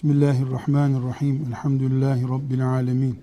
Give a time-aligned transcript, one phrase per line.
[0.00, 1.46] Bismillahirrahmanirrahim.
[1.48, 3.20] Elhamdülillahi Rabbil alemin.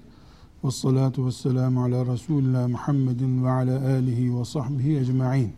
[0.63, 5.55] Ve salatu ve selamu ala Resulullah Muhammedin ve ala alihi ve sahbihi ecma'in.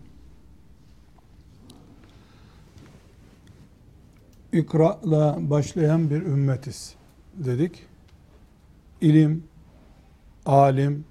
[4.54, 6.96] İkra'la başlayan bir ümmetiz
[7.34, 7.86] dedik.
[9.02, 9.44] İlim,
[10.46, 11.06] alim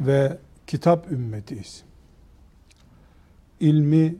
[0.00, 1.82] ve kitap ümmetiyiz.
[3.60, 4.16] İlmi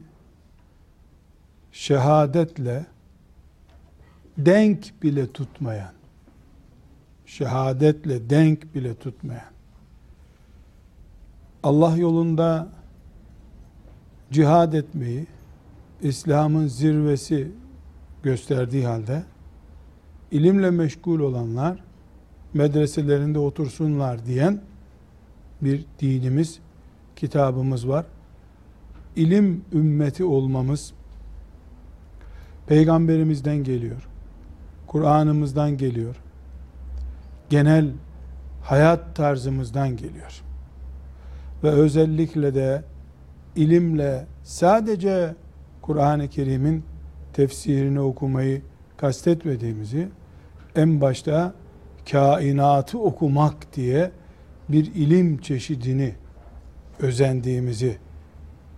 [1.72, 2.86] şehadetle
[4.46, 5.92] denk bile tutmayan,
[7.26, 9.50] şehadetle denk bile tutmayan,
[11.62, 12.68] Allah yolunda
[14.30, 15.26] cihad etmeyi,
[16.02, 17.52] İslam'ın zirvesi
[18.22, 19.22] gösterdiği halde,
[20.30, 21.84] ilimle meşgul olanlar,
[22.54, 24.60] medreselerinde otursunlar diyen
[25.62, 26.58] bir dinimiz,
[27.16, 28.06] kitabımız var.
[29.16, 30.92] İlim ümmeti olmamız,
[32.66, 34.09] peygamberimizden geliyor.
[34.90, 36.16] Kur'an'ımızdan geliyor.
[37.50, 37.90] Genel
[38.62, 40.42] hayat tarzımızdan geliyor.
[41.64, 42.82] Ve özellikle de
[43.56, 45.34] ilimle sadece
[45.82, 46.84] Kur'an-ı Kerim'in
[47.32, 48.62] tefsirini okumayı
[48.96, 50.08] kastetmediğimizi
[50.76, 51.54] en başta
[52.10, 54.10] kainatı okumak diye
[54.68, 56.14] bir ilim çeşidini
[56.98, 57.98] özendiğimizi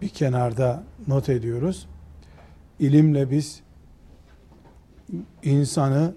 [0.02, 1.88] bir kenarda not ediyoruz.
[2.78, 3.61] İlimle biz
[5.42, 6.14] insanı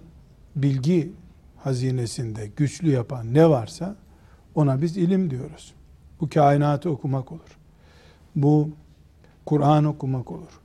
[0.55, 1.11] bilgi
[1.57, 3.95] hazinesinde güçlü yapan ne varsa
[4.55, 5.73] ona biz ilim diyoruz.
[6.21, 7.57] Bu kainatı okumak olur.
[8.35, 8.69] Bu
[9.45, 10.61] Kur'an okumak olur.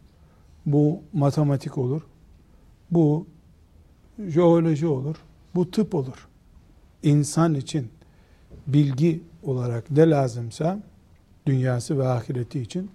[0.67, 2.03] Bu matematik olur.
[2.91, 3.27] Bu
[4.29, 5.17] jeoloji olur.
[5.55, 6.29] Bu tıp olur.
[7.03, 7.89] İnsan için
[8.67, 10.83] bilgi olarak ne lazımsa
[11.47, 12.91] dünyası ve ahireti için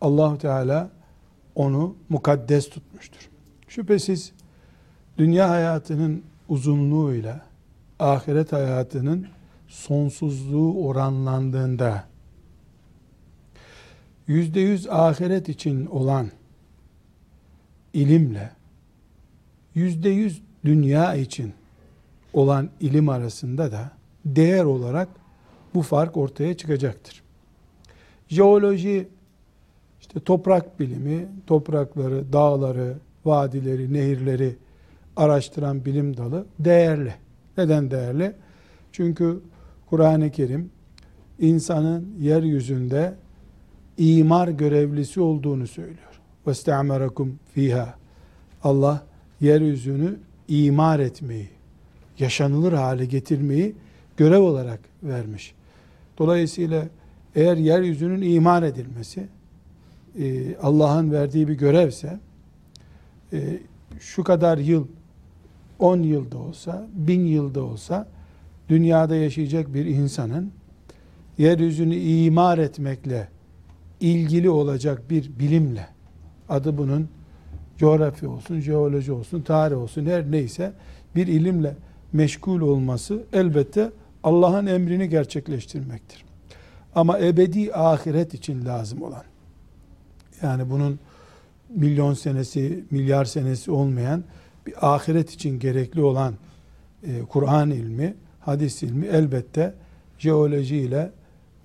[0.00, 0.90] Allahu Teala
[1.54, 3.28] onu mukaddes tutmuştur.
[3.68, 4.32] Şüphesiz
[5.18, 7.40] dünya hayatının uzunluğuyla
[7.98, 9.26] ahiret hayatının
[9.68, 12.04] sonsuzluğu oranlandığında
[14.26, 16.30] yüzde yüz ahiret için olan
[17.92, 18.50] ilimle
[19.74, 21.52] yüzde yüz dünya için
[22.32, 23.90] olan ilim arasında da
[24.24, 25.08] değer olarak
[25.74, 27.22] bu fark ortaya çıkacaktır.
[28.28, 29.08] Jeoloji,
[30.00, 34.56] işte toprak bilimi, toprakları, dağları, vadileri, nehirleri
[35.17, 37.13] araştıran bilim dalı değerli.
[37.57, 38.33] Neden değerli?
[38.91, 39.39] Çünkü
[39.89, 40.69] Kur'an-ı Kerim
[41.39, 43.15] insanın yeryüzünde
[43.97, 46.21] imar görevlisi olduğunu söylüyor.
[46.45, 47.95] وَاسْتَعْمَرَكُمْ fiha.
[48.63, 49.03] Allah
[49.41, 50.15] yeryüzünü
[50.47, 51.49] imar etmeyi,
[52.19, 53.75] yaşanılır hale getirmeyi
[54.17, 55.53] görev olarak vermiş.
[56.17, 56.87] Dolayısıyla
[57.35, 59.27] eğer yeryüzünün imar edilmesi
[60.19, 62.19] e, Allah'ın verdiği bir görevse
[63.33, 63.59] e,
[63.99, 64.87] şu kadar yıl
[65.78, 68.08] 10 yılda olsa, bin yılda olsa
[68.68, 70.52] dünyada yaşayacak bir insanın
[71.38, 73.28] yeryüzünü imar etmekle
[74.00, 75.86] ilgili olacak bir bilimle
[76.48, 77.08] adı bunun
[77.76, 80.72] coğrafya olsun, jeoloji olsun, tarih olsun her neyse
[81.16, 81.76] bir ilimle
[82.12, 83.90] meşgul olması elbette
[84.22, 86.24] Allah'ın emrini gerçekleştirmektir.
[86.94, 89.22] Ama ebedi ahiret için lazım olan
[90.42, 90.98] yani bunun
[91.74, 94.24] milyon senesi, milyar senesi olmayan
[94.68, 96.34] bir ahiret için gerekli olan
[97.02, 99.74] e, Kur'an ilmi, hadis ilmi elbette
[100.18, 101.10] jeoloji ile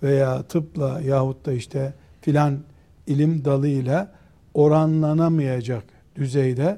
[0.03, 2.59] veya tıpla yahut da işte filan
[3.07, 4.11] ilim dalıyla
[4.53, 5.83] oranlanamayacak
[6.15, 6.77] düzeyde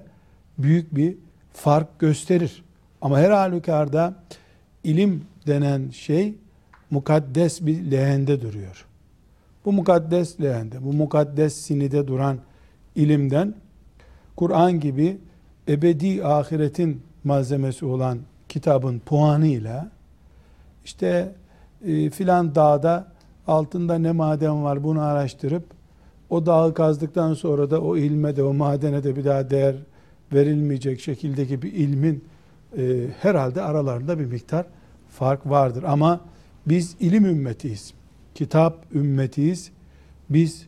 [0.58, 1.18] büyük bir
[1.53, 2.64] fark gösterir.
[3.02, 4.16] Ama her halükarda
[4.84, 6.35] ilim denen şey
[6.91, 8.85] mukaddes bir leğende duruyor.
[9.66, 12.38] Bu mukaddes leğende, bu mukaddes sinide duran
[12.96, 13.56] ilimden
[14.35, 15.18] Kur'an gibi
[15.68, 19.92] ebedi ahiretin malzemesi olan kitabın puanıyla
[20.86, 21.36] işte
[21.86, 23.08] e, filan dağda
[23.48, 25.64] altında ne maden var bunu araştırıp
[26.30, 29.76] o dağı kazdıktan sonra da o ilme de o madene de bir daha değer
[30.34, 32.24] verilmeyecek şekildeki bir ilmin
[32.78, 34.66] e, herhalde aralarında bir miktar
[35.09, 35.84] fark vardır.
[35.84, 36.20] Ama
[36.67, 37.94] biz ilim ümmetiyiz.
[38.35, 39.72] Kitap ümmetiyiz.
[40.29, 40.67] Biz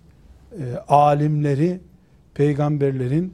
[0.52, 1.80] e, alimleri
[2.34, 3.34] peygamberlerin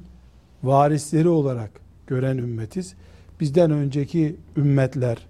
[0.63, 1.71] varisleri olarak
[2.07, 2.93] gören ümmetiz.
[3.39, 5.27] Bizden önceki ümmetler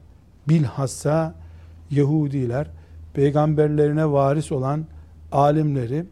[0.49, 1.35] bilhassa
[1.91, 2.67] Yahudiler
[3.13, 4.85] peygamberlerine varis olan
[5.31, 6.05] alimleri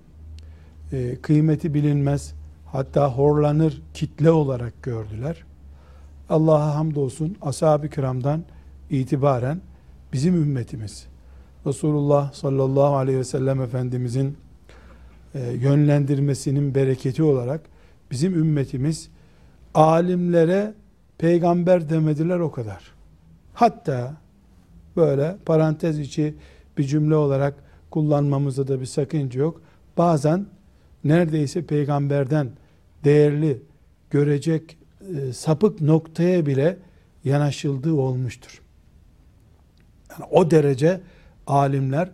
[0.91, 2.33] e, kıymeti bilinmez
[2.65, 5.43] hatta horlanır kitle olarak gördüler.
[6.29, 8.43] Allah'a hamdolsun ashab-ı kiramdan
[8.89, 9.61] itibaren
[10.13, 11.07] bizim ümmetimiz
[11.65, 14.37] Resulullah sallallahu aleyhi ve sellem Efendimizin
[15.35, 17.61] e, yönlendirmesinin bereketi olarak
[18.11, 19.09] bizim ümmetimiz
[19.73, 20.73] alimlere
[21.17, 22.91] peygamber demediler o kadar.
[23.53, 24.13] Hatta
[24.95, 26.35] böyle parantez içi
[26.77, 27.53] bir cümle olarak
[27.91, 29.61] kullanmamızda da bir sakınca yok.
[29.97, 30.45] Bazen
[31.03, 32.49] neredeyse peygamberden
[33.03, 33.61] değerli
[34.09, 34.77] görecek
[35.15, 36.77] e, sapık noktaya bile
[37.23, 38.61] yanaşıldığı olmuştur.
[40.11, 41.01] Yani o derece
[41.47, 42.11] alimler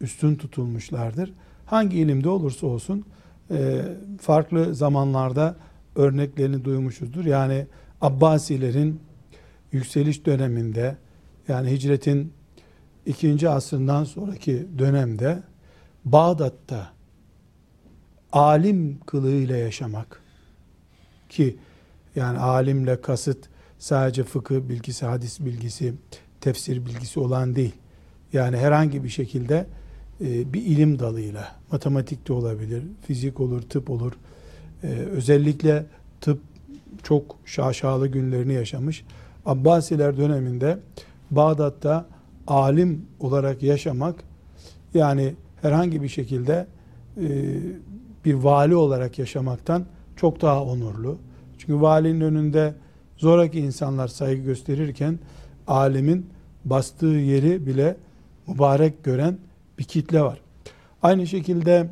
[0.00, 1.32] üstün tutulmuşlardır.
[1.66, 3.04] Hangi ilimde olursa olsun
[3.50, 3.82] e,
[4.20, 5.56] farklı zamanlarda
[5.98, 7.24] örneklerini duymuşuzdur.
[7.24, 7.66] Yani
[8.00, 9.00] Abbasilerin
[9.72, 10.96] yükseliş döneminde
[11.48, 12.32] yani hicretin
[13.06, 15.42] ikinci asrından sonraki dönemde
[16.04, 16.92] Bağdat'ta
[18.32, 20.22] alim kılığıyla yaşamak
[21.28, 21.56] ki
[22.16, 23.48] yani alimle kasıt
[23.78, 25.94] sadece fıkıh bilgisi, hadis bilgisi,
[26.40, 27.74] tefsir bilgisi olan değil.
[28.32, 29.66] Yani herhangi bir şekilde
[30.20, 34.12] e, bir ilim dalıyla, matematik de olabilir, fizik olur, tıp olur.
[34.82, 35.86] E, özellikle
[36.20, 36.40] tıp
[37.02, 39.04] çok şaşalı günlerini yaşamış.
[39.46, 40.78] Abbasiler döneminde
[41.30, 42.06] Bağdat'ta
[42.46, 44.14] alim olarak yaşamak
[44.94, 46.66] yani herhangi bir şekilde
[47.16, 47.56] e,
[48.24, 49.84] bir vali olarak yaşamaktan
[50.16, 51.18] çok daha onurlu.
[51.58, 52.74] Çünkü valinin önünde
[53.16, 55.18] zoraki insanlar saygı gösterirken
[55.66, 56.26] alimin
[56.64, 57.96] bastığı yeri bile
[58.46, 59.38] mübarek gören
[59.78, 60.40] bir kitle var.
[61.02, 61.90] Aynı şekilde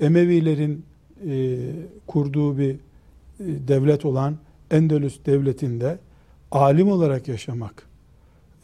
[0.00, 0.84] Emevilerin
[1.28, 1.58] e,
[2.06, 2.78] kurduğu bir e,
[3.40, 4.36] devlet olan
[4.70, 5.98] Endülüs devletinde
[6.50, 7.86] alim olarak yaşamak,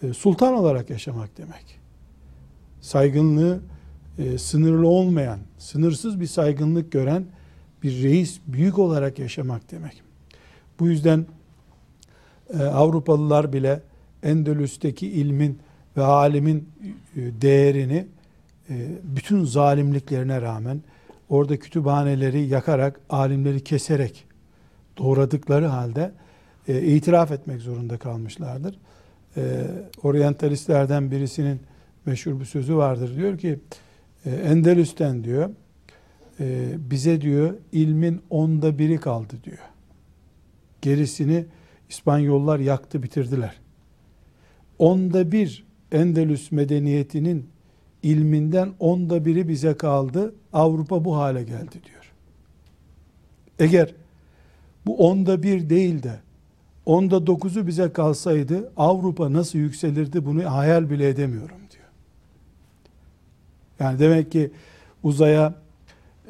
[0.02, 1.78] e, sultan olarak yaşamak demek.
[2.80, 3.60] Saygınlığı
[4.18, 7.24] e, sınırlı olmayan, sınırsız bir saygınlık gören
[7.82, 10.02] bir reis büyük olarak yaşamak demek.
[10.80, 11.26] Bu yüzden
[12.54, 13.82] e, Avrupalılar bile
[14.22, 15.58] Endülüs'teki ilmin
[15.96, 16.68] ve alimin
[17.16, 18.06] e, değerini
[18.70, 20.82] e, bütün zalimliklerine rağmen
[21.28, 24.24] orada kütüphaneleri yakarak, alimleri keserek
[24.98, 26.12] doğradıkları halde
[26.68, 28.78] e, itiraf etmek zorunda kalmışlardır.
[29.36, 29.66] E,
[30.02, 31.60] oryantalistlerden birisinin
[32.06, 33.16] meşhur bir sözü vardır.
[33.16, 33.58] Diyor ki
[34.26, 35.50] e, Endülüs'ten diyor
[36.40, 39.58] e, bize diyor ilmin onda biri kaldı diyor.
[40.82, 41.44] Gerisini
[41.88, 43.60] İspanyollar yaktı bitirdiler.
[44.78, 47.48] Onda bir Endülüs medeniyetinin
[48.02, 50.34] ilminden onda biri bize kaldı.
[50.52, 52.12] Avrupa bu hale geldi diyor.
[53.58, 53.94] Eğer
[54.86, 56.20] bu onda bir değil de
[56.86, 61.84] onda dokuzu bize kalsaydı Avrupa nasıl yükselirdi bunu hayal bile edemiyorum diyor.
[63.80, 64.50] Yani demek ki
[65.02, 65.54] uzaya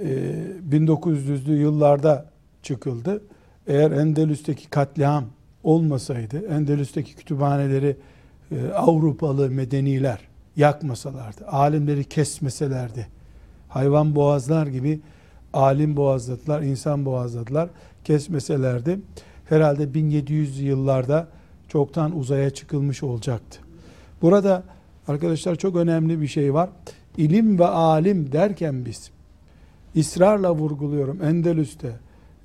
[0.00, 0.06] e,
[0.70, 2.30] 1900'lü yıllarda
[2.62, 3.22] çıkıldı.
[3.66, 5.24] Eğer Endülüs'teki katliam
[5.64, 7.96] olmasaydı, Endülüs'teki kütüphaneleri
[8.52, 10.27] e, Avrupalı medeniler
[10.58, 13.06] yakmasalardı, alimleri kesmeselerdi,
[13.68, 15.00] hayvan boğazlar gibi
[15.52, 17.68] alim boğazladılar, insan boğazladılar,
[18.04, 19.00] kesmeselerdi,
[19.44, 21.28] herhalde 1700 yıllarda
[21.68, 23.60] çoktan uzaya çıkılmış olacaktı.
[24.22, 24.62] Burada
[25.08, 26.70] arkadaşlar çok önemli bir şey var.
[27.16, 29.10] İlim ve alim derken biz,
[29.96, 31.92] ısrarla vurguluyorum, Endülüs'te,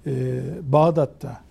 [0.06, 1.42] e, Bağdat'ta,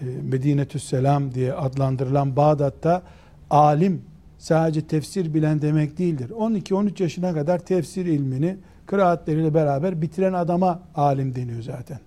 [0.00, 3.02] e, Medinetü Selam diye adlandırılan Bağdat'ta
[3.50, 4.02] alim
[4.38, 6.30] sadece tefsir bilen demek değildir.
[6.30, 8.56] 12-13 yaşına kadar tefsir ilmini
[8.86, 11.98] kıraatleriyle beraber bitiren adama alim deniyor zaten.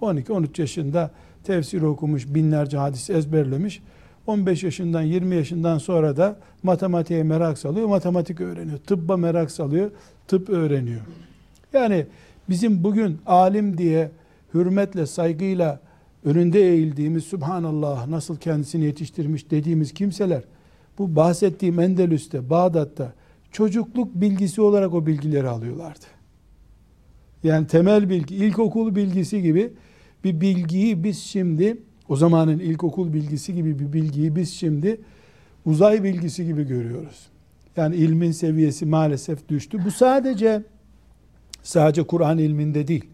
[0.00, 1.10] 12-13 yaşında
[1.44, 3.82] tefsir okumuş, binlerce hadis ezberlemiş.
[4.26, 8.78] 15 yaşından 20 yaşından sonra da matematiğe merak salıyor, matematik öğreniyor.
[8.78, 9.90] Tıbba merak salıyor,
[10.28, 11.00] tıp öğreniyor.
[11.72, 12.06] Yani
[12.48, 14.10] bizim bugün alim diye
[14.54, 15.80] hürmetle, saygıyla
[16.24, 20.42] önünde eğildiğimiz Subhanallah nasıl kendisini yetiştirmiş dediğimiz kimseler
[20.98, 23.12] bu bahsettiğim Endelüs'te, Bağdat'ta
[23.52, 26.06] çocukluk bilgisi olarak o bilgileri alıyorlardı.
[27.44, 29.72] Yani temel bilgi, ilkokul bilgisi gibi
[30.24, 31.76] bir bilgiyi biz şimdi
[32.08, 35.00] o zamanın ilkokul bilgisi gibi bir bilgiyi biz şimdi
[35.64, 37.26] uzay bilgisi gibi görüyoruz.
[37.76, 39.84] Yani ilmin seviyesi maalesef düştü.
[39.84, 40.62] Bu sadece
[41.62, 43.04] sadece Kur'an ilminde değil.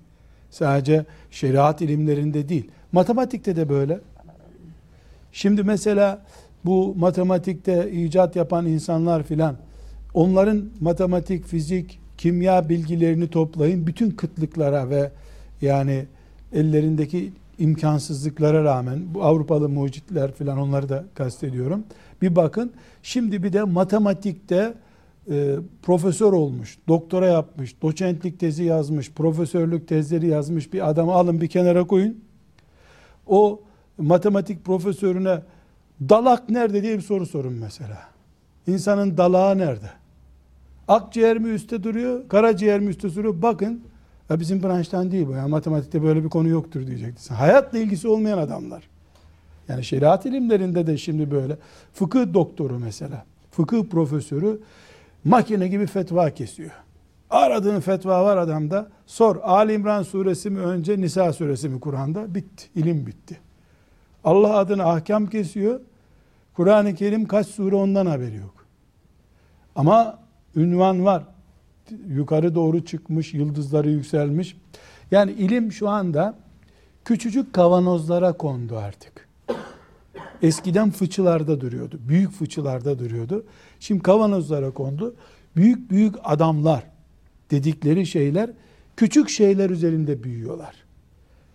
[0.51, 2.71] Sadece şeriat ilimlerinde değil.
[2.93, 4.01] Matematikte de böyle.
[5.33, 6.23] Şimdi mesela
[6.65, 9.57] bu matematikte icat yapan insanlar filan
[10.15, 13.87] onların matematik, fizik, kimya bilgilerini toplayın.
[13.87, 15.11] Bütün kıtlıklara ve
[15.63, 16.05] yani
[16.53, 21.85] ellerindeki imkansızlıklara rağmen bu Avrupalı mucitler filan onları da kastediyorum.
[22.23, 24.75] Bir bakın şimdi bir de matematikte
[25.31, 31.49] e, profesör olmuş, doktora yapmış, doçentlik tezi yazmış, profesörlük tezleri yazmış bir adamı alın bir
[31.49, 32.21] kenara koyun.
[33.27, 33.61] O
[33.99, 35.43] matematik profesörüne
[36.09, 37.99] dalak nerede diye bir soru sorun mesela.
[38.67, 39.91] İnsanın dalağı nerede?
[40.89, 43.43] Akciğer mi üstte duruyor, karaciğer mi üstte duruyor?
[43.43, 43.83] Bakın,
[44.31, 45.33] ya bizim branştan değil bu.
[45.33, 47.35] Yani matematikte böyle bir konu yoktur diyeceksin.
[47.35, 48.89] Hayatla ilgisi olmayan adamlar.
[49.69, 51.57] Yani şeriat ilimlerinde de şimdi böyle.
[51.93, 53.25] Fıkıh doktoru mesela.
[53.51, 54.61] Fıkıh profesörü
[55.25, 56.71] makine gibi fetva kesiyor.
[57.31, 58.89] Aradığın fetva var adamda.
[59.07, 62.35] Sor Ali İmran suresi mi önce Nisa suresi mi Kur'an'da?
[62.35, 62.65] Bitti.
[62.75, 63.41] ilim bitti.
[64.25, 65.81] Allah adına ahkam kesiyor.
[66.55, 68.67] Kur'an-ı Kerim kaç sure ondan haberi yok.
[69.77, 70.19] Ama
[70.57, 71.25] ünvan var.
[72.09, 74.57] Yukarı doğru çıkmış, yıldızları yükselmiş.
[75.11, 76.35] Yani ilim şu anda
[77.05, 79.29] küçücük kavanozlara kondu artık.
[80.43, 82.01] Eskiden fıçılarda duruyordu.
[82.09, 83.45] Büyük fıçılarda duruyordu.
[83.81, 85.15] Şimdi kavanozlara kondu.
[85.57, 86.85] Büyük büyük adamlar
[87.51, 88.51] dedikleri şeyler
[88.97, 90.75] küçük şeyler üzerinde büyüyorlar.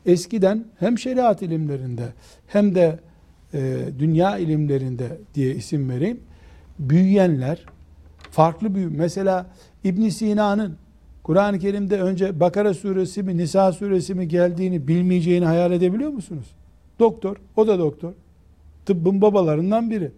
[0.05, 2.13] Eskiden hem şeriat ilimlerinde
[2.47, 2.99] hem de
[3.53, 6.19] e, dünya ilimlerinde diye isim vereyim.
[6.79, 7.65] Büyüyenler
[8.31, 8.89] farklı büyü.
[8.89, 9.45] Mesela
[9.83, 10.77] İbn Sina'nın
[11.23, 16.47] Kur'an-ı Kerim'de önce Bakara suresi mi Nisa suresi mi geldiğini bilmeyeceğini hayal edebiliyor musunuz?
[16.99, 18.13] Doktor, o da doktor.
[18.85, 20.11] Tıbbın babalarından biri.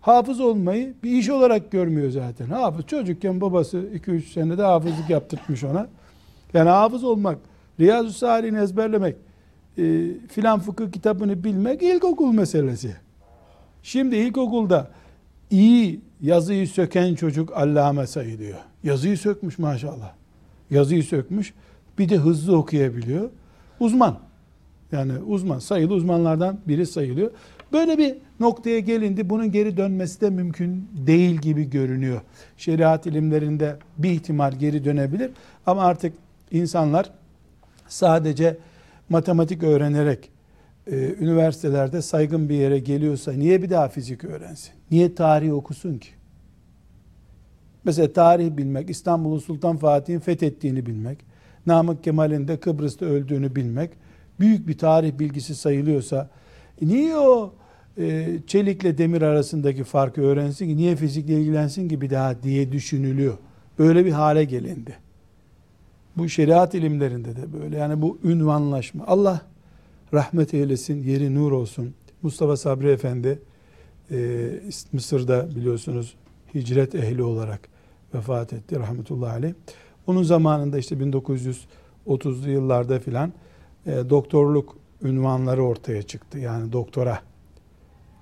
[0.00, 2.46] Hafız olmayı bir iş olarak görmüyor zaten.
[2.46, 5.88] Hafız çocukken babası 2-3 senede hafızlık yaptırtmış ona.
[6.54, 7.38] Yani hafız olmak,
[7.80, 9.16] Riyazu Salih'ini ezberlemek,
[9.78, 12.96] e, filan fıkıh kitabını bilmek ilkokul meselesi.
[13.82, 14.90] Şimdi ilkokulda
[15.50, 18.58] iyi yazıyı söken çocuk allame sayılıyor.
[18.84, 20.12] Yazıyı sökmüş maşallah.
[20.70, 21.54] Yazıyı sökmüş.
[21.98, 23.30] Bir de hızlı okuyabiliyor.
[23.80, 24.18] Uzman.
[24.92, 27.30] Yani uzman, sayılı uzmanlardan biri sayılıyor.
[27.72, 29.30] Böyle bir noktaya gelindi.
[29.30, 32.20] Bunun geri dönmesi de mümkün değil gibi görünüyor.
[32.56, 35.30] Şeriat ilimlerinde bir ihtimal geri dönebilir.
[35.66, 36.14] Ama artık
[36.50, 37.10] insanlar
[37.88, 38.58] sadece
[39.08, 40.30] matematik öğrenerek
[40.86, 44.72] e, üniversitelerde saygın bir yere geliyorsa niye bir daha fizik öğrensin?
[44.90, 46.08] Niye tarih okusun ki?
[47.84, 51.18] Mesela tarih bilmek, İstanbul'u Sultan Fatih'in fethettiğini bilmek,
[51.66, 53.90] Namık Kemal'in de Kıbrıs'ta öldüğünü bilmek
[54.40, 56.30] büyük bir tarih bilgisi sayılıyorsa
[56.82, 57.54] e, niye o
[57.98, 63.38] e, çelikle demir arasındaki farkı öğrensin ki, niye fizikle ilgilensin ki bir daha diye düşünülüyor.
[63.78, 64.96] Böyle bir hale gelindi.
[66.16, 67.76] Bu şeriat ilimlerinde de böyle.
[67.76, 69.04] Yani bu ünvanlaşma.
[69.06, 69.40] Allah
[70.14, 71.94] rahmet eylesin, yeri nur olsun.
[72.22, 73.38] Mustafa Sabri Efendi
[74.10, 74.48] e,
[74.92, 76.14] Mısır'da biliyorsunuz
[76.54, 77.68] hicret ehli olarak
[78.14, 79.52] vefat etti rahmetullahi aleyh.
[80.06, 83.32] Onun zamanında işte 1930'lu yıllarda filan
[83.86, 86.38] e, doktorluk ünvanları ortaya çıktı.
[86.38, 87.18] Yani doktora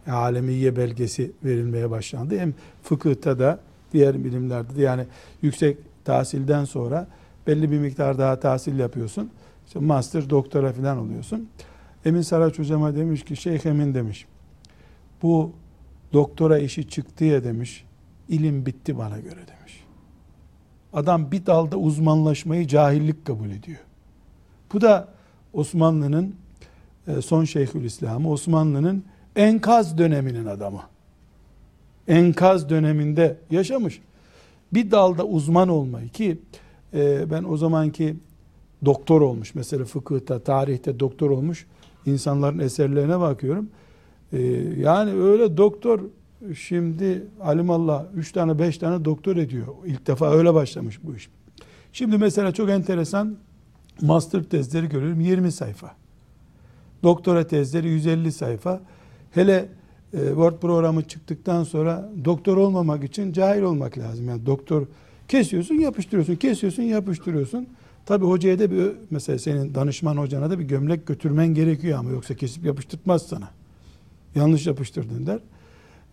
[0.06, 2.38] alemiye belgesi verilmeye başlandı.
[2.38, 3.61] Hem fıkıhta da
[3.92, 5.06] diğer bilimlerde de yani
[5.42, 7.06] yüksek tahsilden sonra
[7.50, 9.30] belli bir miktar daha tahsil yapıyorsun.
[9.66, 11.49] İşte master, doktora falan oluyorsun.
[12.04, 14.26] Emin Saraç hocama demiş ki Şeyh Emin demiş.
[15.23, 15.52] Bu
[16.12, 17.85] doktora işi çıktı ya demiş.
[18.28, 19.85] ilim bitti bana göre demiş.
[20.92, 23.78] Adam bir dalda uzmanlaşmayı cahillik kabul ediyor.
[24.73, 25.09] Bu da
[25.52, 26.35] Osmanlı'nın
[27.07, 29.04] e, son Şeyhülislam'ı, Osmanlı'nın
[29.37, 30.83] enkaz döneminin adamı.
[32.09, 34.00] Enkaz döneminde yaşamış.
[34.73, 36.38] Bir dalda uzman olmayı ki
[36.94, 38.16] e, ben o zamanki
[38.85, 41.66] doktor olmuş mesela fıkıhta, tarihte doktor olmuş
[42.06, 43.68] insanların eserlerine bakıyorum.
[44.32, 44.42] E,
[44.78, 46.00] yani öyle doktor
[46.54, 49.66] şimdi alimallah üç tane beş tane doktor ediyor.
[49.87, 51.28] İlk defa öyle başlamış bu iş.
[51.92, 53.37] Şimdi mesela çok enteresan
[54.02, 55.97] master tezleri görüyorum 20 sayfa.
[57.02, 58.80] Doktora tezleri 150 sayfa.
[59.30, 59.68] Hele
[60.12, 64.28] e, Word programı çıktıktan sonra doktor olmamak için cahil olmak lazım.
[64.28, 64.87] Yani doktor
[65.31, 67.69] kesiyorsun, yapıştırıyorsun, kesiyorsun, yapıştırıyorsun.
[68.07, 72.35] Tabi hocaya da bir mesela senin danışman hocana da bir gömlek götürmen gerekiyor ama yoksa
[72.35, 73.49] kesip yapıştırtmaz sana.
[74.35, 75.41] Yanlış yapıştırdın der.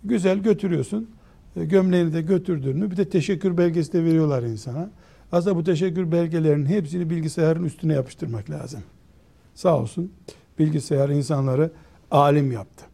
[0.04, 1.10] Güzel götürüyorsun.
[1.56, 4.90] E, gömleğini de götürdün mü bir de teşekkür belgesi de veriyorlar insana.
[5.32, 8.82] Aslında bu teşekkür belgelerinin hepsini bilgisayarın üstüne yapıştırmak lazım.
[9.56, 10.12] Sağ olsun
[10.60, 11.72] bilgisayar insanları
[12.12, 12.86] alim yaptı.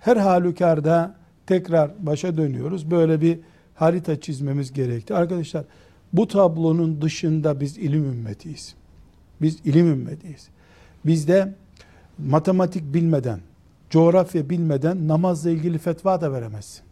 [0.00, 1.16] Her halükarda
[1.46, 2.90] tekrar başa dönüyoruz.
[2.90, 3.38] Böyle bir
[3.78, 5.14] harita çizmemiz gerekti.
[5.14, 5.64] Arkadaşlar
[6.12, 8.74] bu tablonun dışında biz ilim ümmetiyiz.
[9.42, 10.48] Biz ilim ümmetiyiz.
[11.06, 11.54] Bizde
[12.18, 13.40] matematik bilmeden,
[13.90, 16.82] coğrafya bilmeden namazla ilgili fetva da veremezsin.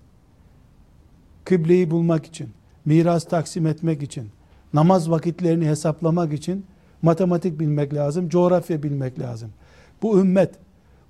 [1.45, 2.49] Kıbleyi bulmak için,
[2.85, 4.28] miras taksim etmek için,
[4.75, 6.66] namaz vakitlerini hesaplamak için
[7.02, 9.50] matematik bilmek lazım, coğrafya bilmek lazım.
[10.02, 10.55] Bu ümmet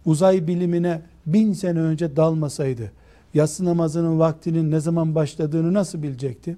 [0.05, 2.93] uzay bilimine bin sene önce dalmasaydı,
[3.35, 6.57] yatsı namazının vaktinin ne zaman başladığını nasıl bilecekti?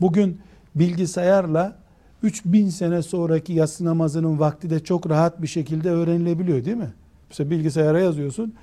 [0.00, 0.40] Bugün
[0.74, 1.76] bilgisayarla
[2.22, 6.92] 3000 sene sonraki yatsı namazının vakti de çok rahat bir şekilde öğrenilebiliyor değil mi?
[7.28, 8.54] Mesela bilgisayara yazıyorsun.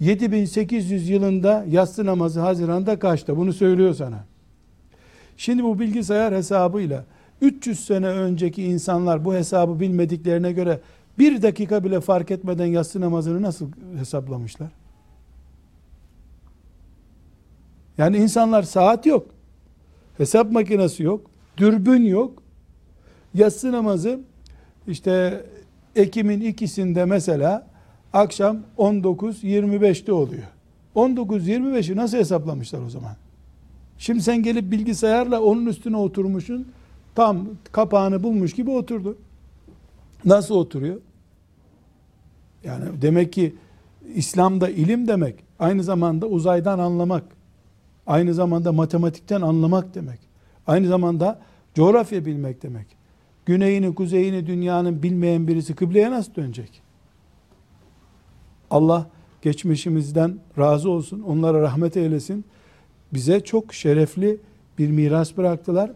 [0.00, 3.36] 7800 yılında yatsı namazı Haziran'da kaçta?
[3.36, 4.24] Bunu söylüyor sana.
[5.36, 7.04] Şimdi bu bilgisayar hesabıyla
[7.40, 10.80] 300 sene önceki insanlar bu hesabı bilmediklerine göre
[11.18, 13.66] bir dakika bile fark etmeden yatsı namazını nasıl
[13.98, 14.68] hesaplamışlar?
[17.98, 19.26] Yani insanlar saat yok.
[20.18, 21.30] Hesap makinesi yok.
[21.56, 22.42] Dürbün yok.
[23.34, 24.20] Yatsı namazı
[24.88, 25.44] işte
[25.96, 27.66] Ekim'in ikisinde mesela
[28.12, 30.42] akşam 19.25'te oluyor.
[30.96, 33.16] 19.25'i nasıl hesaplamışlar o zaman?
[33.98, 36.68] Şimdi sen gelip bilgisayarla onun üstüne oturmuşsun.
[37.14, 39.18] Tam kapağını bulmuş gibi oturdu.
[40.24, 41.00] Nasıl oturuyor?
[42.64, 43.54] Yani demek ki
[44.14, 47.24] İslam'da ilim demek aynı zamanda uzaydan anlamak,
[48.06, 50.20] aynı zamanda matematikten anlamak demek.
[50.66, 51.40] Aynı zamanda
[51.74, 52.86] coğrafya bilmek demek.
[53.46, 56.82] Güneyini, kuzeyini dünyanın bilmeyen birisi kıbleye nasıl dönecek?
[58.70, 59.10] Allah
[59.42, 62.44] geçmişimizden razı olsun, onlara rahmet eylesin.
[63.12, 64.38] Bize çok şerefli
[64.78, 65.90] bir miras bıraktılar.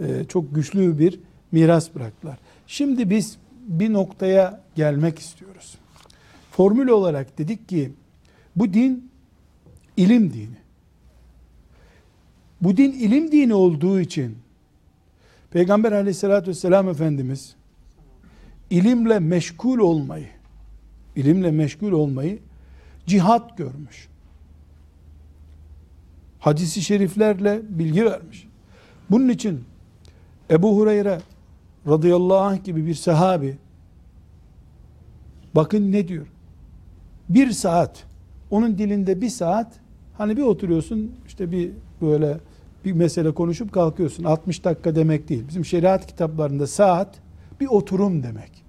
[0.00, 1.20] Ee, çok güçlü bir
[1.52, 2.38] miras bıraktılar.
[2.66, 5.74] Şimdi biz bir noktaya gelmek istiyoruz.
[6.50, 7.92] Formül olarak dedik ki
[8.56, 9.10] bu din
[9.96, 10.59] ilim dini.
[12.60, 14.38] Bu din ilim dini olduğu için
[15.50, 17.54] Peygamber aleyhissalatü vesselam Efendimiz
[18.70, 20.28] ilimle meşgul olmayı
[21.16, 22.38] ilimle meşgul olmayı
[23.06, 24.08] cihat görmüş.
[26.38, 28.48] Hadisi şeriflerle bilgi vermiş.
[29.10, 29.64] Bunun için
[30.50, 31.20] Ebu Hureyre
[31.86, 33.58] radıyallahu anh gibi bir sahabi
[35.54, 36.26] bakın ne diyor?
[37.28, 38.04] Bir saat
[38.50, 39.80] onun dilinde bir saat
[40.18, 41.70] hani bir oturuyorsun işte bir
[42.02, 42.36] böyle
[42.84, 44.24] bir mesele konuşup kalkıyorsun.
[44.24, 45.44] 60 dakika demek değil.
[45.48, 47.18] Bizim şeriat kitaplarında saat
[47.60, 48.64] bir oturum demek.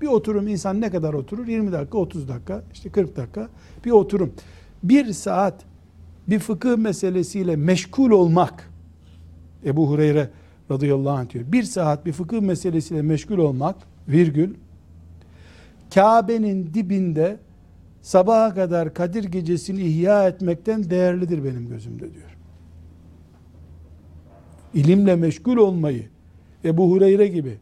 [0.00, 1.46] Bir oturum insan ne kadar oturur?
[1.46, 3.48] 20 dakika, 30 dakika, işte 40 dakika
[3.84, 4.32] bir oturum.
[4.82, 5.54] Bir saat
[6.28, 8.70] bir fıkıh meselesiyle meşgul olmak
[9.64, 10.30] Ebu Hureyre
[10.70, 11.44] radıyallahu anh diyor.
[11.52, 13.76] Bir saat bir fıkıh meselesiyle meşgul olmak
[14.08, 14.54] virgül
[15.94, 17.38] Kabe'nin dibinde
[18.02, 22.35] sabaha kadar Kadir gecesini ihya etmekten değerlidir benim gözümde diyor.
[24.76, 26.02] İlimle meşgul olmayı
[26.64, 27.58] Ebu Hureyre gibi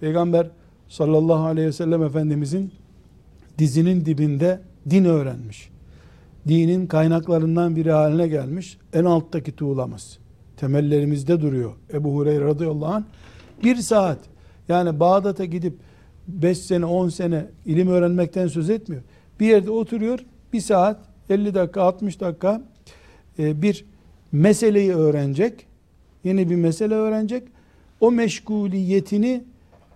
[0.00, 0.50] Peygamber
[0.88, 2.72] sallallahu aleyhi ve sellem Efendimizin
[3.58, 5.70] dizinin dibinde din öğrenmiş.
[6.48, 8.78] Dinin kaynaklarından biri haline gelmiş.
[8.92, 10.18] En alttaki tuğlamız.
[10.56, 11.72] Temellerimizde duruyor.
[11.92, 13.04] Ebu Hureyre radıyallahu anh.
[13.64, 14.18] Bir saat
[14.68, 15.74] yani Bağdat'a gidip
[16.28, 19.02] 5 sene 10 sene ilim öğrenmekten söz etmiyor.
[19.40, 20.18] Bir yerde oturuyor
[20.52, 22.62] bir saat 50 dakika 60 dakika
[23.38, 23.84] e, bir
[24.32, 25.67] meseleyi öğrenecek.
[26.24, 27.42] Yeni bir mesele öğrenecek.
[28.00, 29.44] O meşguliyetini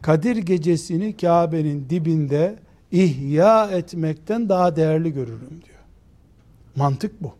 [0.02, 2.58] Kadir gecesini Kabe'nin dibinde
[2.92, 5.78] ihya etmekten daha değerli görürüm diyor.
[6.76, 7.32] Mantık bu.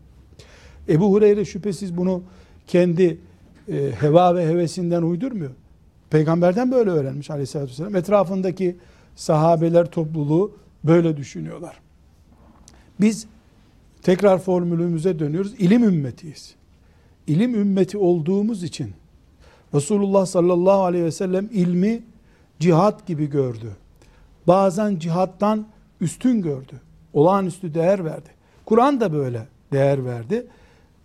[0.89, 2.23] Ebu Hureyre şüphesiz bunu
[2.67, 3.17] kendi
[3.69, 5.51] e, heva ve hevesinden uydurmuyor.
[6.09, 7.95] Peygamberden böyle öğrenmiş aleyhissalatü vesselam.
[7.95, 8.75] Etrafındaki
[9.15, 11.79] sahabeler topluluğu böyle düşünüyorlar.
[13.01, 13.27] Biz
[14.01, 15.53] tekrar formülümüze dönüyoruz.
[15.53, 16.55] İlim ümmetiyiz.
[17.27, 18.93] İlim ümmeti olduğumuz için
[19.73, 22.03] Resulullah sallallahu aleyhi ve sellem ilmi
[22.59, 23.71] cihat gibi gördü.
[24.47, 25.67] Bazen cihattan
[26.01, 26.81] üstün gördü.
[27.13, 28.29] Olağanüstü değer verdi.
[28.65, 30.47] Kur'an da böyle değer verdi.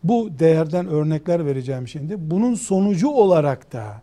[0.05, 2.31] Bu değerden örnekler vereceğim şimdi.
[2.31, 4.03] Bunun sonucu olarak da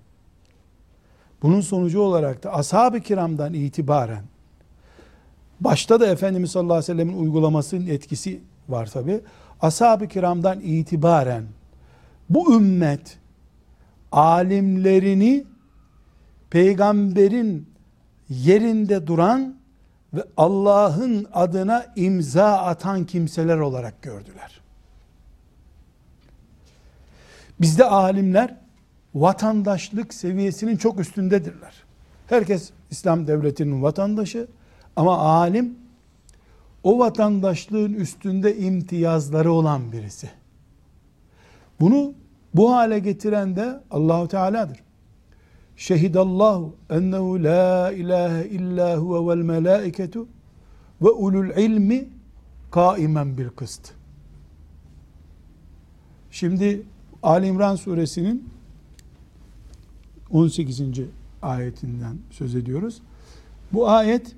[1.41, 4.23] bunun sonucu olarak da ashab-ı kiramdan itibaren
[5.59, 9.19] başta da Efendimiz sallallahu aleyhi ve sellemin uygulamasının etkisi var tabi.
[9.61, 11.43] Ashab-ı kiramdan itibaren
[12.29, 13.17] bu ümmet
[14.11, 15.45] alimlerini
[16.49, 17.69] peygamberin
[18.29, 19.55] yerinde duran
[20.13, 24.61] ve Allah'ın adına imza atan kimseler olarak gördüler.
[27.61, 28.55] Bizde alimler
[29.15, 31.73] vatandaşlık seviyesinin çok üstündedirler.
[32.27, 34.47] Herkes İslam devletinin vatandaşı
[34.95, 35.75] ama alim
[36.83, 40.29] o vatandaşlığın üstünde imtiyazları olan birisi.
[41.79, 42.13] Bunu
[42.53, 44.79] bu hale getiren de Allahu Teala'dır.
[45.75, 50.27] Şehidallahu ennehu la ilahe illa huve vel melaiketu
[51.01, 52.09] ve ulul ilmi
[52.71, 53.93] kaimen bil kıst.
[56.31, 56.83] Şimdi
[57.23, 58.49] Ali İmran suresinin
[60.31, 60.81] 18.
[61.41, 63.01] ayetinden söz ediyoruz.
[63.73, 64.35] Bu ayet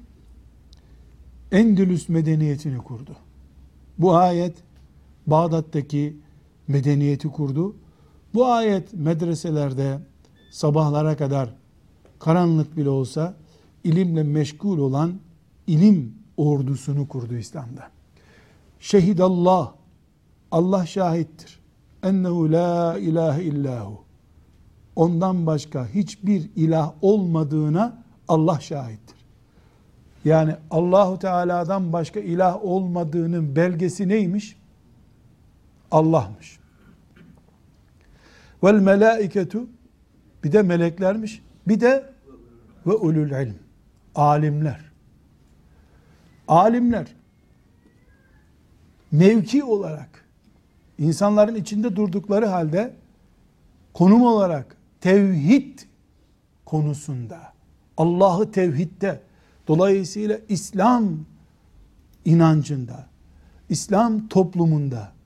[1.52, 3.16] Endülüs medeniyetini kurdu.
[3.98, 4.56] Bu ayet
[5.28, 6.18] Bağdat'taki
[6.68, 7.76] medeniyeti kurdu.
[8.34, 10.00] Bu ayet medreselerde
[10.52, 11.50] sabahlara kadar
[12.20, 13.36] karanlık bile olsa
[13.84, 15.20] ilimle meşgul olan
[15.68, 17.90] ilim ordusunu kurdu İslam'da.
[18.80, 19.72] Şehidallah
[20.52, 21.60] Allah şahittir.
[22.04, 24.04] Ennehu la ilahe illahu.
[24.96, 29.18] Ondan başka hiçbir ilah olmadığına Allah şahittir.
[30.26, 34.57] Yani Allahu Teala'dan başka ilah olmadığının belgesi neymiş?
[35.92, 36.60] Allah'mış.
[38.64, 39.68] Vel melaiketu
[40.44, 41.42] bir de meleklermiş.
[41.68, 42.14] Bir de
[42.86, 43.56] ve ulul ilm.
[44.16, 44.92] Alimler.
[46.48, 47.08] Alimler
[49.12, 50.26] mevki olarak
[50.98, 52.94] insanların içinde durdukları halde
[53.94, 55.80] konum olarak tevhid
[56.66, 57.54] konusunda
[57.98, 59.22] Allah'ı tevhidde
[59.68, 61.20] dolayısıyla İslam
[62.26, 63.08] inancında
[63.70, 65.17] İslam toplumunda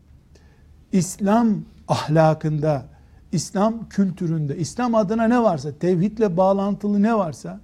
[0.92, 2.86] İslam ahlakında
[3.32, 7.60] İslam kültüründe İslam adına ne varsa tevhidle bağlantılı ne varsa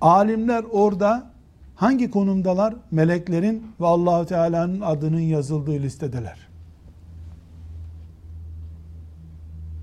[0.00, 1.30] alimler orada
[1.74, 2.74] hangi konumdalar?
[2.90, 6.38] Meleklerin ve Allahu Teala'nın adının yazıldığı listedeler.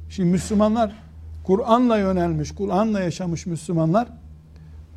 [0.10, 0.96] Şimdi Müslümanlar
[1.44, 4.08] Kur'an'la yönelmiş, Kur'an'la yaşamış Müslümanlar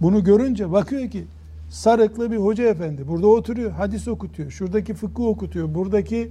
[0.00, 1.24] bunu görünce bakıyor ki
[1.70, 6.30] sarıklı bir hoca efendi burada oturuyor, hadis okutuyor, şuradaki fıkıh okutuyor, buradaki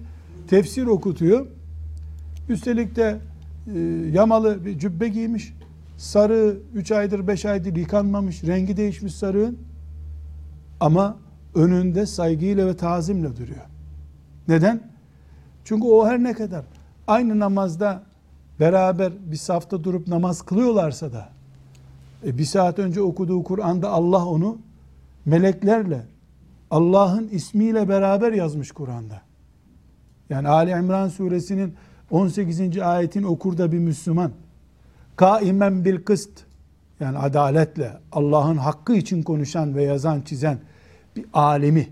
[0.51, 1.47] tefsir okutuyor.
[2.49, 3.19] Üstelik de
[3.75, 3.79] e,
[4.11, 5.53] yamalı bir cübbe giymiş.
[5.97, 9.57] Sarı 3 aydır 5 aydır yıkanmamış, rengi değişmiş sarığın.
[10.79, 11.17] Ama
[11.55, 13.65] önünde saygıyla ve tazimle duruyor.
[14.47, 14.91] Neden?
[15.65, 16.65] Çünkü o her ne kadar
[17.07, 18.03] aynı namazda
[18.59, 21.29] beraber bir safta durup namaz kılıyorlarsa da
[22.25, 24.57] e, bir saat önce okuduğu Kur'an'da Allah onu
[25.25, 26.05] meleklerle
[26.71, 29.30] Allah'ın ismiyle beraber yazmış Kur'an'da.
[30.31, 31.73] Yani Ali İmran suresinin
[32.11, 32.79] 18.
[32.79, 34.31] ayetin okur da bir Müslüman
[35.15, 36.29] kaimen bil kıst
[36.99, 40.59] yani adaletle Allah'ın hakkı için konuşan ve yazan çizen
[41.15, 41.89] bir alemi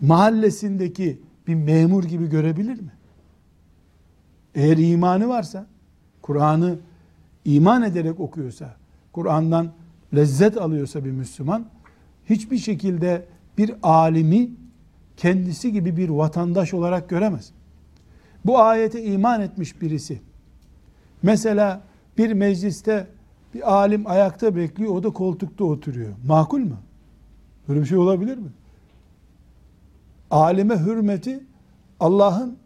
[0.00, 2.92] mahallesindeki bir memur gibi görebilir mi?
[4.54, 5.66] Eğer imanı varsa,
[6.22, 6.78] Kur'an'ı
[7.44, 8.76] iman ederek okuyorsa,
[9.12, 9.72] Kur'an'dan
[10.14, 11.66] lezzet alıyorsa bir Müslüman,
[12.30, 13.26] hiçbir şekilde
[13.58, 14.50] bir alimi
[15.22, 17.50] kendisi gibi bir vatandaş olarak göremez.
[18.44, 20.20] Bu ayete iman etmiş birisi,
[21.22, 21.82] mesela
[22.18, 23.06] bir mecliste
[23.54, 26.12] bir alim ayakta bekliyor, o da koltukta oturuyor.
[26.26, 26.76] Makul mü?
[27.68, 28.48] Böyle bir şey olabilir mi?
[30.30, 31.40] Alime hürmeti
[32.00, 32.56] Allah'ın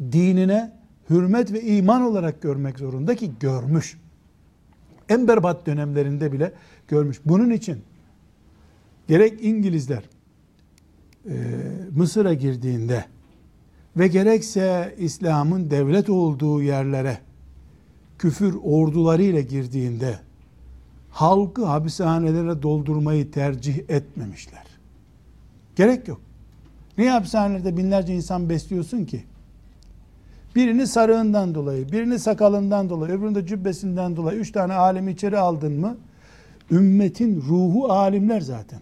[0.00, 0.72] dinine
[1.10, 3.98] hürmet ve iman olarak görmek zorunda ki görmüş.
[5.08, 6.52] En berbat dönemlerinde bile
[6.88, 7.20] görmüş.
[7.24, 7.78] Bunun için
[9.08, 10.13] gerek İngilizler
[11.28, 11.34] e,
[11.96, 13.04] Mısır'a girdiğinde
[13.96, 17.18] ve gerekse İslam'ın devlet olduğu yerlere
[18.18, 20.18] küfür ordularıyla girdiğinde
[21.10, 24.64] halkı hapishanelere doldurmayı tercih etmemişler.
[25.76, 26.20] Gerek yok.
[26.98, 29.24] Niye hapishanelerde binlerce insan besliyorsun ki?
[30.56, 35.72] Birini sarığından dolayı, birini sakalından dolayı, öbürünü de cübbesinden dolayı üç tane alimi içeri aldın
[35.72, 35.96] mı?
[36.70, 38.80] Ümmetin ruhu alimler zaten.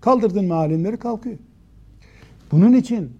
[0.00, 1.38] Kaldırdın mı alimleri kalkıyor.
[2.52, 3.16] Bunun için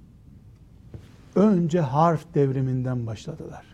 [1.34, 3.64] önce harf devriminden başladılar.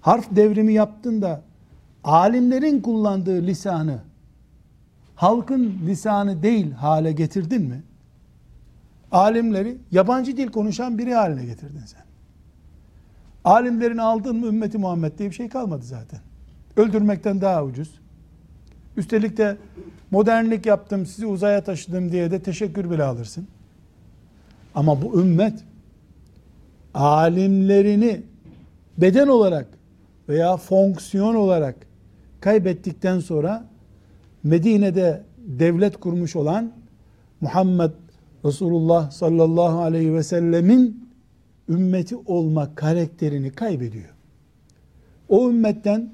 [0.00, 1.42] Harf devrimi yaptın da
[2.04, 4.00] alimlerin kullandığı lisanı
[5.18, 7.82] halkın lisanı değil hale getirdin mi?
[9.12, 12.02] Alimleri yabancı dil konuşan biri haline getirdin sen.
[13.44, 16.20] Alimlerini aldın mı ümmeti Muhammed diye bir şey kalmadı zaten.
[16.76, 18.00] Öldürmekten daha ucuz.
[18.96, 19.56] Üstelik de
[20.10, 23.48] modernlik yaptım, sizi uzaya taşıdım diye de teşekkür bile alırsın.
[24.74, 25.64] Ama bu ümmet
[26.94, 28.22] alimlerini
[28.98, 29.66] beden olarak
[30.28, 31.76] veya fonksiyon olarak
[32.40, 33.64] kaybettikten sonra
[34.42, 36.72] Medine'de devlet kurmuş olan
[37.40, 37.90] Muhammed
[38.44, 41.08] Resulullah sallallahu aleyhi ve sellemin
[41.68, 44.14] ümmeti olma karakterini kaybediyor.
[45.28, 46.10] O ümmetten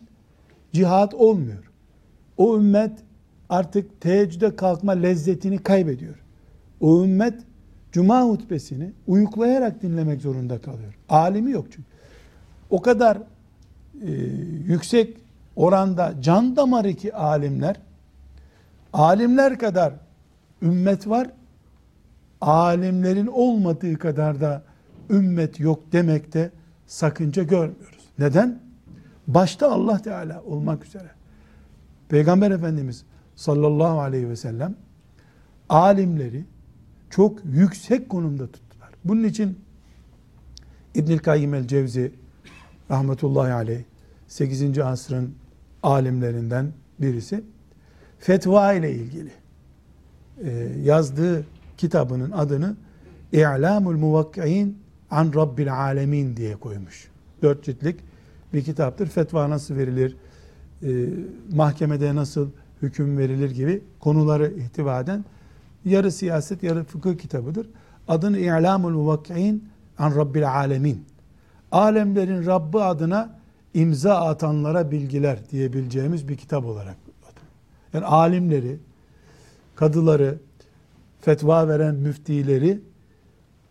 [0.73, 1.71] cihat olmuyor.
[2.37, 2.93] O ümmet
[3.55, 6.15] artık teheccüde kalkma lezzetini kaybediyor.
[6.81, 7.35] O ümmet
[7.93, 10.95] cuma hutbesini uyuklayarak dinlemek zorunda kalıyor.
[11.09, 11.89] Alimi yok çünkü.
[12.71, 13.17] O kadar
[14.03, 14.11] e,
[14.67, 15.17] yüksek
[15.57, 17.77] oranda can damarı ki alimler,
[18.93, 19.95] alimler kadar
[20.63, 21.31] ümmet var,
[22.41, 24.63] alimlerin olmadığı kadar da
[25.11, 26.51] ümmet yok demekte
[26.87, 28.05] sakınca görmüyoruz.
[28.19, 28.59] Neden?
[29.27, 31.11] Başta Allah Teala olmak üzere.
[32.09, 33.05] Peygamber Efendimiz
[33.37, 34.77] sallallahu aleyhi ve sellem
[35.69, 36.45] alimleri
[37.11, 38.91] çok yüksek konumda tuttular.
[39.05, 39.59] Bunun için
[40.95, 42.13] İbnül Kayyim el Cevzi
[42.91, 43.83] rahmetullahi aleyh
[44.29, 44.79] 8.
[44.79, 45.35] asrın
[45.83, 47.45] alimlerinden birisi
[48.19, 49.31] fetva ile ilgili
[50.45, 50.51] e,
[50.85, 51.45] yazdığı
[51.77, 52.77] kitabının adını
[53.33, 54.79] İ'lamul Muvakki'in
[55.11, 57.09] an Rabbil Alemin diye koymuş.
[57.43, 58.01] Dört ciltlik
[58.53, 59.07] bir kitaptır.
[59.07, 60.17] Fetva nasıl verilir?
[60.83, 61.09] E,
[61.53, 62.51] mahkemede nasıl
[62.85, 65.05] hüküm verilir gibi konuları ihtiva
[65.85, 67.67] yarı siyaset yarı fıkıh kitabıdır.
[68.09, 69.69] Adını İ'lamul Muvakki'in
[69.99, 71.05] an Rabbil Alemin.
[71.73, 73.39] Alemlerin Rabbi adına
[73.75, 76.97] imza atanlara bilgiler diyebileceğimiz bir kitap olarak.
[77.93, 78.79] Yani alimleri,
[79.75, 80.39] kadıları,
[81.21, 82.81] fetva veren müftileri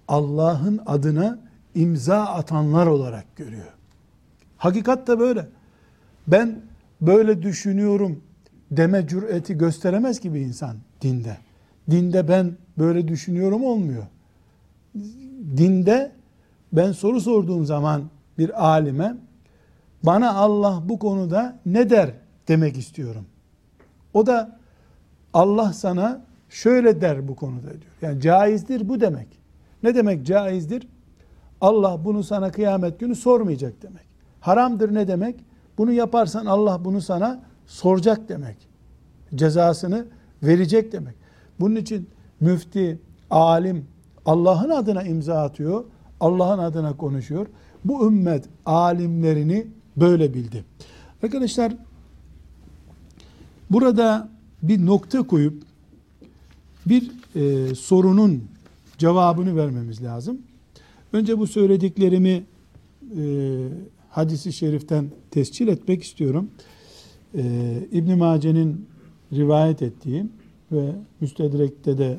[0.07, 1.39] Allah'ın adına
[1.75, 3.73] imza atanlar olarak görüyor.
[4.57, 5.47] Hakikat da böyle.
[6.27, 6.61] Ben
[7.01, 8.21] böyle düşünüyorum
[8.77, 11.37] deme cüreti gösteremez ki bir insan dinde.
[11.91, 14.03] Dinde ben böyle düşünüyorum olmuyor.
[15.57, 16.11] Dinde
[16.73, 18.03] ben soru sorduğum zaman
[18.37, 19.15] bir alime
[20.03, 22.11] bana Allah bu konuda ne der
[22.47, 23.25] demek istiyorum.
[24.13, 24.59] O da
[25.33, 27.93] Allah sana şöyle der bu konuda diyor.
[28.01, 29.27] Yani caizdir bu demek.
[29.83, 30.87] Ne demek caizdir?
[31.61, 34.03] Allah bunu sana kıyamet günü sormayacak demek.
[34.41, 35.35] Haramdır ne demek?
[35.77, 38.57] Bunu yaparsan Allah bunu sana soracak demek.
[39.35, 40.05] Cezasını
[40.43, 41.15] verecek demek.
[41.59, 42.99] Bunun için müfti,
[43.29, 43.85] alim
[44.25, 45.83] Allah'ın adına imza atıyor.
[46.19, 47.47] Allah'ın adına konuşuyor.
[47.85, 50.63] Bu ümmet alimlerini böyle bildi.
[51.23, 51.73] Arkadaşlar
[53.69, 54.29] burada
[54.63, 55.63] bir nokta koyup
[56.85, 58.43] bir e, sorunun
[58.97, 60.37] cevabını vermemiz lazım.
[61.13, 62.43] Önce bu söylediklerimi
[63.17, 63.23] e,
[64.09, 66.49] hadisi şeriften tescil etmek istiyorum
[67.37, 67.43] e,
[67.91, 68.85] İbn Mace'nin
[69.33, 70.25] rivayet ettiği
[70.71, 72.17] ve Müstedrek'te de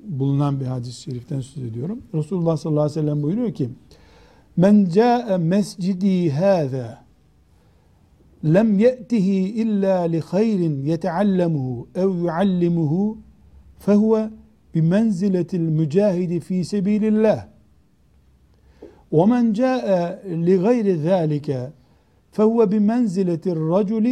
[0.00, 2.02] bulunan bir hadis-i şeriften söz ediyorum.
[2.14, 3.68] Resulullah sallallahu aleyhi ve sellem buyuruyor ki:
[4.56, 7.06] "Men ca'e mescidi hâzâ
[8.44, 13.18] lem ye'tihi illa li hayrin yeteallemuhu ev yuallimuhu
[13.78, 14.30] fehuve
[14.74, 17.46] bi menziletil mücahidi fi sebilillah.
[19.12, 21.72] Ve men ca'e li gayri zâlike
[22.35, 24.05] فهو بمنزلة الرجل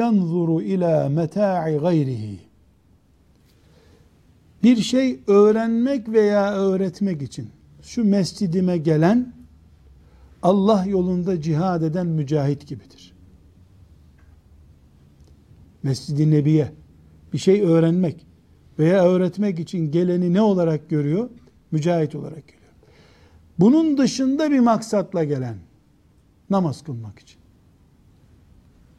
[0.00, 2.38] ينظر إلى متاع غيره
[4.62, 7.50] bir şey öğrenmek veya öğretmek için
[7.82, 9.32] şu mescidime gelen
[10.42, 13.12] Allah yolunda cihad eden mücahit gibidir.
[15.82, 16.72] Mescid-i Nebi'ye
[17.32, 18.26] bir şey öğrenmek
[18.78, 21.30] veya öğretmek için geleni ne olarak görüyor?
[21.70, 22.72] Mücahit olarak görüyor.
[23.58, 25.56] Bunun dışında bir maksatla gelen
[26.50, 27.37] namaz kılmak için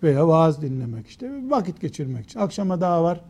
[0.02, 2.40] veya vaaz dinlemek işte vakit geçirmek için.
[2.40, 3.20] Akşama daha var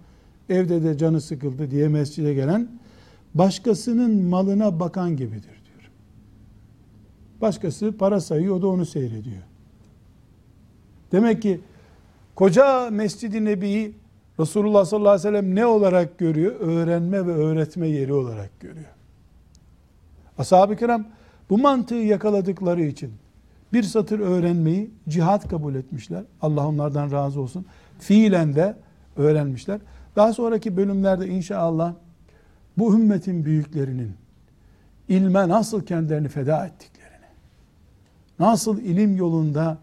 [0.48, 2.68] evde de canı sıkıldı diye mescide gelen
[3.34, 5.90] başkasının malına bakan gibidir diyor.
[7.40, 9.42] Başkası para sayıyor o da onu seyrediyor.
[11.12, 11.60] Demek ki
[12.34, 13.94] koca Mescid-i Nebi'yi
[14.40, 16.60] Resulullah sallallahu aleyhi ve sellem ne olarak görüyor?
[16.60, 18.90] Öğrenme ve öğretme yeri olarak görüyor.
[20.38, 21.04] Ashab-ı kiram
[21.50, 23.12] bu mantığı yakaladıkları için
[23.72, 26.24] bir satır öğrenmeyi cihat kabul etmişler.
[26.42, 27.66] Allah onlardan razı olsun.
[27.98, 28.76] Fiilen de
[29.16, 29.80] öğrenmişler.
[30.16, 31.94] Daha sonraki bölümlerde inşallah
[32.78, 34.12] bu ümmetin büyüklerinin
[35.08, 37.26] ilme nasıl kendilerini feda ettiklerini,
[38.38, 39.78] nasıl ilim yolunda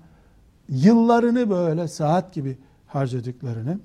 [0.69, 3.79] yıllarını böyle saat gibi harcadıklarını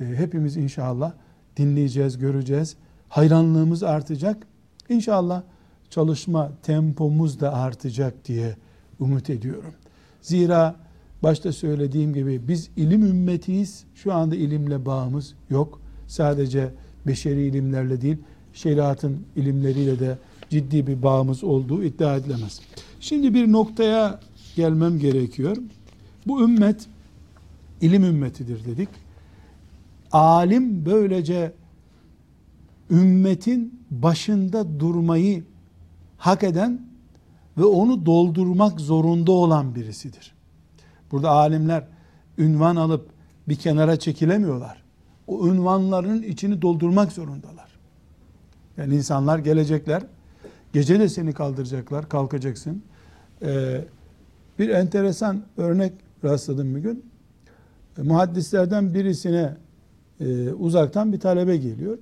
[0.00, 1.12] e, hepimiz inşallah
[1.56, 2.76] dinleyeceğiz, göreceğiz.
[3.08, 4.46] Hayranlığımız artacak.
[4.88, 5.42] İnşallah
[5.90, 8.56] çalışma tempomuz da artacak diye
[9.00, 9.72] umut ediyorum.
[10.22, 10.76] Zira
[11.22, 13.84] başta söylediğim gibi biz ilim ümmetiyiz.
[13.94, 15.80] Şu anda ilimle bağımız yok.
[16.06, 16.70] Sadece
[17.06, 18.16] beşeri ilimlerle değil,
[18.52, 20.18] şeriatın ilimleriyle de
[20.50, 22.60] ciddi bir bağımız olduğu iddia edilemez.
[23.00, 24.20] Şimdi bir noktaya
[24.56, 25.56] gelmem gerekiyor.
[26.26, 26.86] Bu ümmet
[27.80, 28.88] ilim ümmetidir dedik.
[30.12, 31.52] Alim böylece
[32.90, 35.44] ümmetin başında durmayı
[36.18, 36.80] hak eden
[37.58, 40.34] ve onu doldurmak zorunda olan birisidir.
[41.12, 41.84] Burada alimler
[42.38, 43.08] ünvan alıp
[43.48, 44.82] bir kenara çekilemiyorlar.
[45.26, 47.66] O ünvanların içini doldurmak zorundalar.
[48.76, 50.02] Yani insanlar gelecekler,
[50.72, 52.82] gece de seni kaldıracaklar, kalkacaksın.
[53.42, 53.84] Ee,
[54.58, 55.92] bir enteresan örnek
[56.24, 57.04] rastladım bir gün.
[57.98, 59.56] E, muhaddislerden birisine
[60.20, 61.98] e, uzaktan bir talebe geliyor.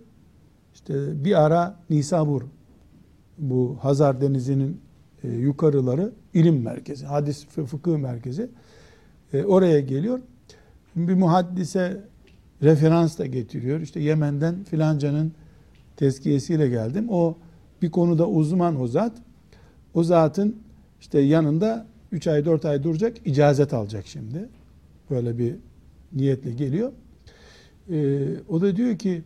[0.74, 2.42] İşte bir ara Nisabur
[3.38, 4.80] bu Hazar Denizi'nin
[5.24, 8.48] e, yukarıları ilim merkezi, hadis fıkıh merkezi.
[9.32, 10.20] E, oraya geliyor.
[10.96, 12.00] Bir muhaddise
[12.62, 13.80] referans da getiriyor.
[13.80, 15.32] İşte Yemen'den filancanın
[15.96, 17.06] tezkiyesiyle geldim.
[17.10, 17.36] O
[17.82, 19.12] bir konuda uzman o zat.
[19.94, 20.56] O zatın
[21.00, 24.48] işte yanında 3 ay 4 ay duracak icazet alacak şimdi.
[25.10, 25.54] Böyle bir
[26.12, 26.92] niyetle geliyor.
[27.90, 29.22] Ee, o da diyor ki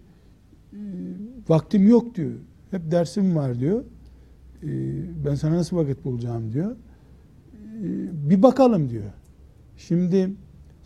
[1.48, 2.32] vaktim yok diyor.
[2.70, 3.84] Hep dersim var diyor.
[4.62, 4.66] Ee,
[5.24, 6.70] ben sana nasıl vakit bulacağım diyor.
[6.72, 9.10] Ee, bir bakalım diyor.
[9.76, 10.30] Şimdi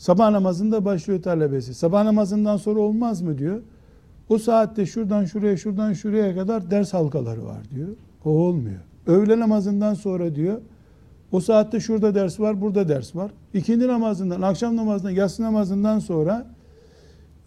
[0.03, 1.75] Sabah namazında başlıyor talebesi.
[1.75, 3.63] Sabah namazından sonra olmaz mı diyor.
[4.29, 7.89] O saatte şuradan şuraya şuradan şuraya kadar ders halkaları var diyor.
[8.25, 8.81] O olmuyor.
[9.07, 10.61] Öğle namazından sonra diyor.
[11.33, 13.31] O saatte şurada ders var, burada ders var.
[13.55, 16.47] İkindi namazından, akşam namazından, yatsı namazından sonra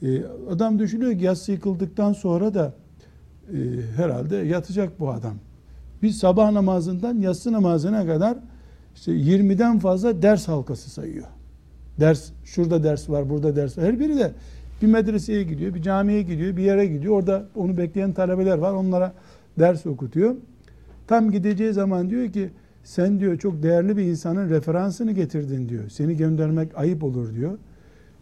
[0.02, 2.74] e, adam düşünüyor ki yatsı yıkıldıktan sonra da
[3.50, 3.58] e,
[3.96, 5.36] herhalde yatacak bu adam.
[6.02, 8.38] Biz sabah namazından yatsı namazına kadar
[8.96, 11.26] işte 20'den fazla ders halkası sayıyor.
[12.00, 13.86] Ders, şurada ders var, burada ders var.
[13.86, 14.32] Her biri de
[14.82, 17.14] bir medreseye gidiyor, bir camiye gidiyor, bir yere gidiyor.
[17.14, 18.74] Orada onu bekleyen talebeler var.
[18.74, 19.14] Onlara
[19.60, 20.36] ders okutuyor.
[21.08, 22.50] Tam gideceği zaman diyor ki
[22.84, 25.90] sen diyor çok değerli bir insanın referansını getirdin diyor.
[25.90, 27.58] Seni göndermek ayıp olur diyor.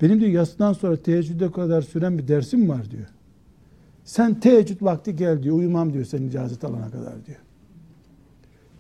[0.02, 3.08] Benim diyor yasından sonra teheccüde kadar süren bir dersim var diyor.
[4.04, 5.56] Sen teheccüd vakti gel diyor.
[5.56, 7.38] Uyumam diyor senin icazet alana kadar diyor.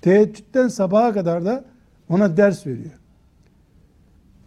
[0.03, 1.65] Teheccüden sabaha kadar da
[2.09, 2.99] ona ders veriyor.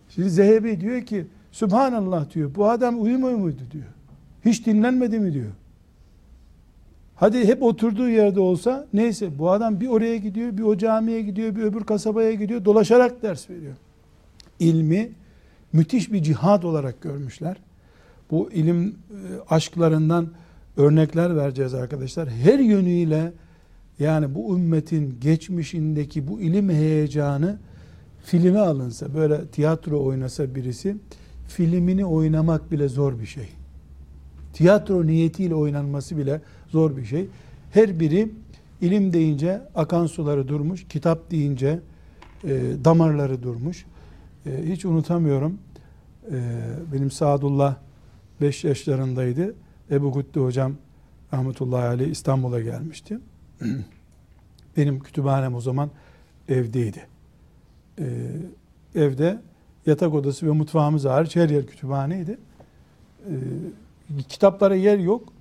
[0.09, 2.55] Şimdi Zehebi diyor ki Subhanallah diyor.
[2.55, 3.85] Bu adam uyumuyor muydu diyor.
[4.45, 5.53] Hiç dinlenmedi mi diyor.
[7.15, 11.57] Hadi hep oturduğu yerde olsa neyse bu adam bir oraya gidiyor, bir o camiye gidiyor,
[11.57, 13.75] bir öbür kasabaya gidiyor, dolaşarak ders veriyor.
[14.59, 15.11] İlmi
[15.73, 17.57] müthiş bir cihad olarak görmüşler.
[18.31, 18.95] Bu ilim e,
[19.51, 20.29] aşklarından
[20.77, 22.29] örnekler vereceğiz arkadaşlar.
[22.29, 23.33] Her yönüyle
[23.99, 27.59] yani bu ümmetin geçmişindeki bu ilim heyecanı
[28.25, 30.97] filme alınsa, böyle tiyatro oynasa birisi,
[31.49, 33.49] filmini oynamak bile zor bir şey.
[34.53, 37.29] Tiyatro niyetiyle oynanması bile zor bir şey.
[37.71, 38.29] Her biri
[38.81, 41.81] ilim deyince akan suları durmuş, kitap deyince
[42.45, 43.87] e, damarları durmuş.
[44.47, 45.59] E, hiç unutamıyorum.
[46.31, 46.61] E,
[46.93, 47.77] benim Sadullah
[48.41, 49.55] 5 yaşlarındaydı.
[49.91, 50.73] Ebu Güttü hocam
[51.33, 53.19] rahmetullahi aleyh İstanbul'a gelmişti.
[54.77, 55.91] Benim kütüphanem o zaman
[56.49, 57.07] evdeydi.
[57.99, 58.05] Ee,
[58.95, 59.41] evde
[59.87, 62.39] yatak odası ve mutfağımız hariç her yer kütüphaneydi.
[63.29, 63.33] Ee,
[64.29, 65.33] kitaplara yer yok.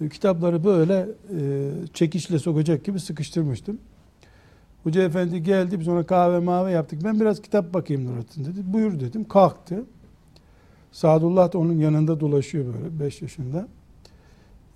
[0.00, 3.78] Ee, kitapları böyle e, çekişle sokacak gibi sıkıştırmıştım.
[4.82, 7.04] Hoca efendi geldi biz ona kahve mavi yaptık.
[7.04, 8.60] Ben biraz kitap bakayım Nurattin dedi.
[8.64, 9.28] Buyur dedim.
[9.28, 9.84] Kalktı.
[10.92, 13.68] Sadullah da onun yanında dolaşıyor böyle 5 yaşında.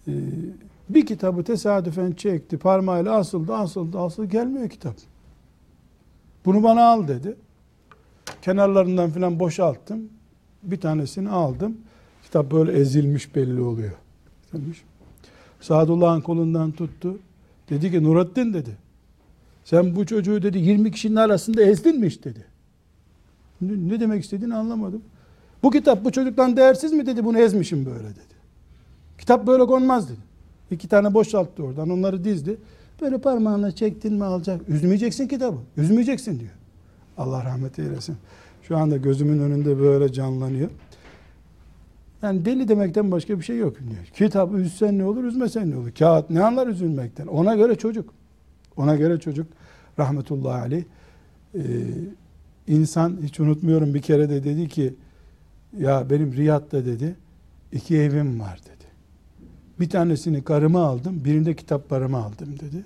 [0.09, 0.13] Ee,
[0.89, 2.59] bir kitabı tesadüfen çekti.
[2.59, 4.29] Parmağıyla asıldı, asıldı, asıldı.
[4.29, 4.95] Gelmiyor kitap.
[6.45, 7.37] Bunu bana al dedi.
[8.43, 10.09] Kenarlarından filan boşalttım.
[10.63, 11.77] Bir tanesini aldım.
[12.23, 13.93] Kitap böyle ezilmiş belli oluyor.
[14.55, 14.83] Ezilmiş.
[15.61, 17.19] Sadullah'ın kolundan tuttu.
[17.71, 18.77] Dedi ki Nurattin dedi.
[19.65, 22.45] Sen bu çocuğu dedi 20 kişinin arasında ezdin mi hiç dedi.
[23.61, 25.03] Ne demek istediğini anlamadım.
[25.63, 28.35] Bu kitap bu çocuktan değersiz mi dedi bunu ezmişim böyle dedi.
[29.19, 30.21] Kitap böyle konmaz dedi.
[30.75, 32.57] İki tane boşalttı oradan onları dizdi.
[33.01, 34.69] Böyle parmağınla çektin mi alacak.
[34.69, 35.57] Üzmeyeceksin kitabı.
[35.77, 36.51] Üzmeyeceksin diyor.
[37.19, 38.17] Allah rahmet eylesin.
[38.63, 40.71] Şu anda gözümün önünde böyle canlanıyor.
[42.23, 43.79] Yani deli demekten başka bir şey yok.
[43.79, 44.05] Diyor.
[44.15, 45.91] Kitap üzsen ne olur, üzmesen ne olur?
[45.91, 47.27] Kağıt ne anlar üzülmekten?
[47.27, 48.15] Ona göre çocuk.
[48.77, 49.47] Ona göre çocuk
[49.99, 50.85] rahmetullahi aleyh.
[51.55, 51.61] Ee,
[52.69, 54.95] insan hiç unutmuyorum bir kere de dedi ki
[55.79, 57.15] ya benim Riyad'da dedi
[57.73, 58.74] iki evim var dedi.
[59.81, 62.85] Bir tanesini karıma aldım, birinde kitaplarımı aldım dedi.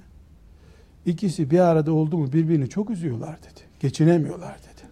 [1.07, 3.61] İkisi bir arada oldu mu birbirini çok üzüyorlar dedi.
[3.81, 4.89] Geçinemiyorlar dedi.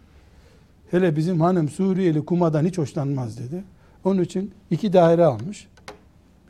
[0.90, 3.64] Hele bizim hanım Suriyeli kumadan hiç hoşlanmaz dedi.
[4.04, 5.68] Onun için iki daire almış.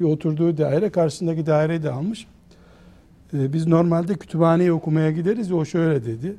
[0.00, 2.26] Bir oturduğu daire karşısındaki daireyi de almış.
[3.34, 5.52] Ee, biz normalde kütüphaneyi okumaya gideriz.
[5.52, 6.36] O şöyle dedi.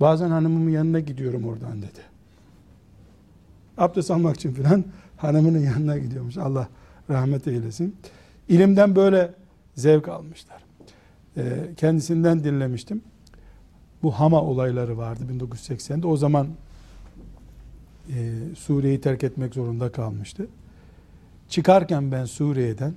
[0.00, 2.00] Bazen hanımımın yanına gidiyorum oradan dedi.
[3.78, 4.84] Abdest almak için filan
[5.16, 6.36] hanımının yanına gidiyormuş.
[6.36, 6.68] Allah
[7.10, 7.96] rahmet eylesin.
[8.48, 9.34] İlimden böyle
[9.74, 10.62] zevk almışlar.
[11.36, 11.42] Ee,
[11.76, 13.02] kendisinden dinlemiştim.
[14.02, 16.06] Bu Hama olayları vardı 1980'de.
[16.06, 16.48] O zaman
[18.08, 20.46] e, Suriye'yi terk etmek zorunda kalmıştı.
[21.48, 22.94] Çıkarken ben Suriye'den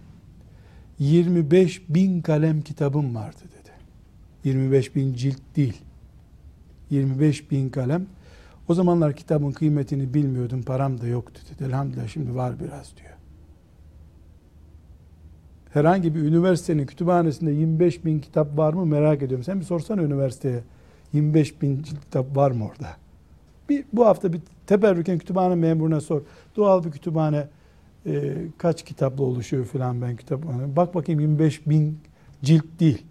[1.00, 3.72] 25 bin kalem kitabım vardı dedi.
[4.44, 5.82] 25 bin cilt değil.
[6.90, 8.08] 25 bin kalem.
[8.68, 11.68] O zamanlar kitabın kıymetini bilmiyordum, param da yoktu dedi.
[11.68, 13.19] Elhamdülillah şimdi var biraz diyor
[15.74, 19.44] herhangi bir üniversitenin kütüphanesinde 25 bin kitap var mı merak ediyorum.
[19.44, 20.60] Sen bir sorsana üniversiteye
[21.14, 22.88] 25 bin kitap var mı orada?
[23.70, 26.22] Bir, bu hafta bir teberrüken kütüphane memuruna sor.
[26.56, 27.48] Doğal bir kütüphane
[28.06, 30.76] e, kaç kitapla oluşuyor filan ben kütüphane.
[30.76, 32.00] Bak bakayım 25 bin
[32.44, 33.06] cilt değil.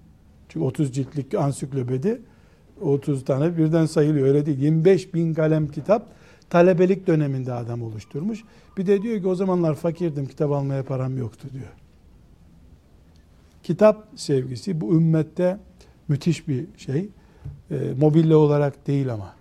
[0.49, 2.21] Çünkü 30 ciltlik ansiklopedi
[2.81, 4.59] 30 tane birden sayılıyor öyle değil.
[4.59, 6.07] 25 bin kalem kitap
[6.51, 8.45] talebelik döneminde adam oluşturmuş.
[8.77, 11.73] Bir de diyor ki o zamanlar fakirdim kitap almaya param yoktu diyor.
[13.69, 15.59] Kitap sevgisi bu ümmette
[16.09, 17.09] müthiş bir şey.
[17.71, 19.35] E, mobilya olarak değil ama.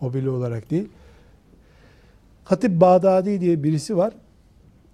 [0.00, 0.88] Mobilya olarak değil.
[2.44, 4.14] Hatip Bağdadi diye birisi var.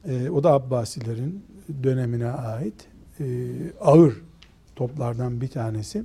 [0.08, 1.44] Ee, o da Abbasilerin
[1.82, 2.88] dönemine ait.
[3.20, 3.24] Ee,
[3.80, 4.22] ağır
[4.76, 6.04] toplardan bir tanesi.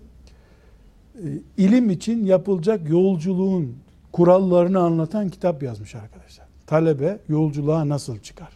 [1.15, 1.19] Ee,
[1.57, 3.75] ilim için yapılacak yolculuğun
[4.11, 6.47] kurallarını anlatan kitap yazmış arkadaşlar.
[6.67, 8.51] Talebe yolculuğa nasıl çıkar?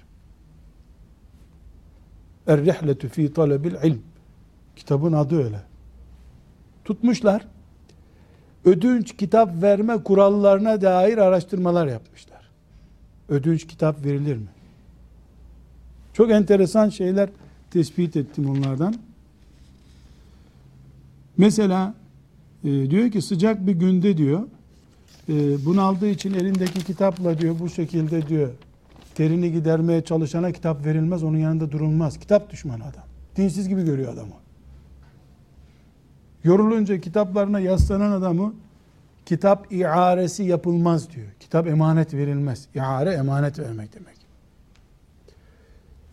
[2.48, 4.13] Er-rihletu fi talebil ilm.
[4.76, 5.62] Kitabın adı öyle.
[6.86, 7.46] Tutmuşlar.
[8.66, 12.50] Ödünç kitap verme kurallarına dair araştırmalar yapmışlar.
[13.30, 14.48] Ödünç kitap verilir mi?
[16.14, 17.30] Çok enteresan şeyler
[17.72, 18.96] tespit ettim onlardan.
[21.38, 21.94] Mesela
[22.64, 24.44] e, diyor ki sıcak bir günde diyor
[25.30, 28.50] e, bunaldığı için elindeki kitapla diyor bu şekilde diyor
[29.16, 32.20] terini gidermeye çalışana kitap verilmez onun yanında durulmaz.
[32.20, 33.04] Kitap düşmanı adam.
[33.36, 34.43] Dinsiz gibi görüyor adamı.
[36.44, 38.54] Yorulunca kitaplarına yaslanan adamı
[39.26, 41.28] kitap iaresi yapılmaz diyor.
[41.40, 42.68] Kitap emanet verilmez.
[42.76, 44.14] İare emanet vermek demek.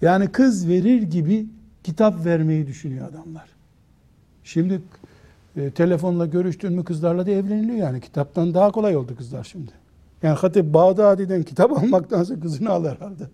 [0.03, 1.47] Yani kız verir gibi
[1.85, 3.49] kitap vermeyi düşünüyor adamlar.
[4.45, 4.83] Şimdi
[5.57, 8.01] e, telefonla görüştün mü kızlarla da evleniliyor yani.
[8.01, 9.73] Kitaptan daha kolay oldu kızlar şimdi.
[10.23, 13.25] Yani Hatip Bağdadi'den kitap almaktansa kızını al herhalde.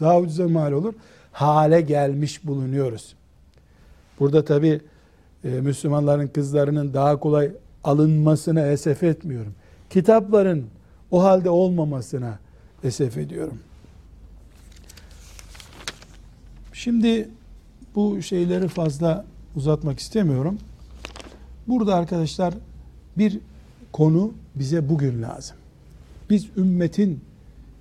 [0.00, 0.94] Daha ucuza mal olur.
[1.32, 3.14] Hale gelmiş bulunuyoruz.
[4.20, 4.80] Burada tabi
[5.44, 7.50] e, Müslümanların kızlarının daha kolay
[7.84, 9.54] alınmasına esef etmiyorum.
[9.90, 10.66] Kitapların
[11.10, 12.38] o halde olmamasına
[12.84, 13.58] esef ediyorum.
[16.72, 17.28] Şimdi
[17.94, 19.24] bu şeyleri fazla
[19.56, 20.58] uzatmak istemiyorum.
[21.68, 22.54] Burada arkadaşlar
[23.18, 23.40] bir
[23.92, 25.56] konu bize bugün lazım.
[26.30, 27.20] Biz ümmetin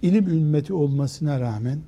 [0.02, 1.80] ilim ümmeti olmasına rağmen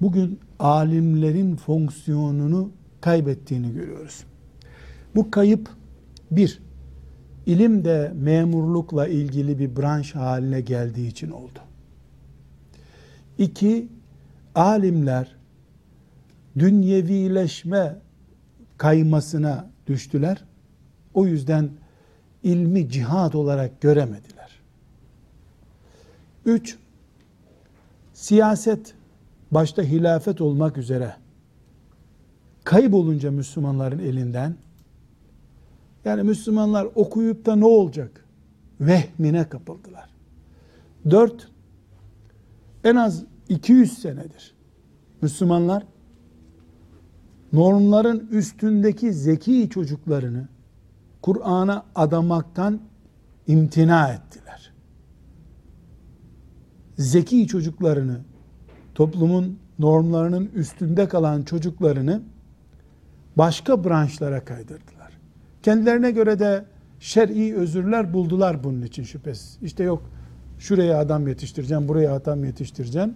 [0.00, 2.70] bugün alimlerin fonksiyonunu
[3.00, 4.24] kaybettiğini görüyoruz.
[5.16, 5.70] Bu kayıp
[6.30, 6.62] bir,
[7.46, 11.58] ilim de memurlukla ilgili bir branş haline geldiği için oldu.
[13.38, 13.88] İki,
[14.54, 15.36] alimler
[16.58, 17.96] dünyevileşme
[18.78, 20.44] kaymasına düştüler.
[21.14, 21.70] O yüzden
[22.42, 24.60] ilmi cihat olarak göremediler.
[26.44, 26.76] Üç,
[28.12, 28.94] siyaset
[29.50, 31.16] başta hilafet olmak üzere
[32.64, 34.56] kaybolunca Müslümanların elinden
[36.06, 38.24] yani Müslümanlar okuyup da ne olacak?
[38.80, 40.10] Vehmine kapıldılar.
[41.10, 41.48] Dört,
[42.84, 44.54] en az 200 senedir
[45.22, 45.86] Müslümanlar
[47.52, 50.48] normların üstündeki zeki çocuklarını
[51.22, 52.80] Kur'an'a adamaktan
[53.46, 54.72] imtina ettiler.
[56.98, 58.20] Zeki çocuklarını,
[58.94, 62.22] toplumun normlarının üstünde kalan çocuklarını
[63.36, 64.95] başka branşlara kaydırdılar.
[65.66, 66.64] Kendilerine göre de
[67.00, 69.58] şer'i özürler buldular bunun için şüphesiz.
[69.62, 70.02] İşte yok
[70.58, 73.14] şuraya adam yetiştireceğim, buraya adam yetiştireceğim.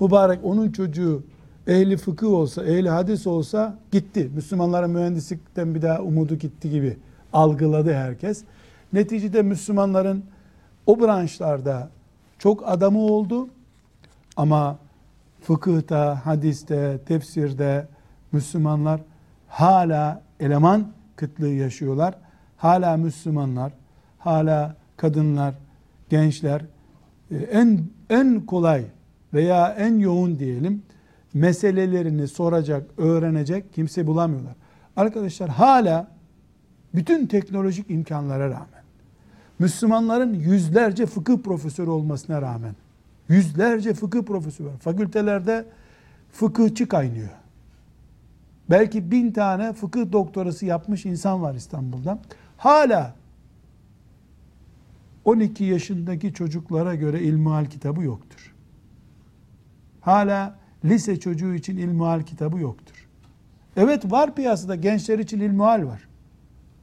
[0.00, 1.24] Mübarek onun çocuğu
[1.66, 4.30] ehli fıkıh olsa, ehli hadis olsa gitti.
[4.34, 6.96] Müslümanlara mühendislikten bir daha umudu gitti gibi
[7.32, 8.44] algıladı herkes.
[8.92, 10.24] Neticede Müslümanların
[10.86, 11.90] o branşlarda
[12.38, 13.48] çok adamı oldu
[14.36, 14.78] ama
[15.40, 17.88] fıkıhta, hadiste, tefsirde
[18.32, 19.00] Müslümanlar
[19.48, 22.14] hala eleman kıtlığı yaşıyorlar.
[22.56, 23.72] Hala Müslümanlar,
[24.18, 25.54] hala kadınlar,
[26.08, 26.62] gençler
[27.30, 28.84] e, en en kolay
[29.34, 30.82] veya en yoğun diyelim
[31.34, 34.54] meselelerini soracak, öğrenecek kimse bulamıyorlar.
[34.96, 36.08] Arkadaşlar hala
[36.94, 38.82] bütün teknolojik imkanlara rağmen
[39.58, 42.74] Müslümanların yüzlerce fıkıh profesörü olmasına rağmen
[43.28, 44.78] yüzlerce fıkıh profesörü var.
[44.78, 45.64] Fakültelerde
[46.32, 47.41] fıkıhçı kaynıyor.
[48.70, 52.18] Belki bin tane fıkıh doktorası yapmış insan var İstanbul'da.
[52.56, 53.14] Hala
[55.24, 58.54] 12 yaşındaki çocuklara göre ilmihal kitabı yoktur.
[60.00, 63.08] Hala lise çocuğu için ilmihal kitabı yoktur.
[63.76, 66.08] Evet var piyasada gençler için ilmihal var.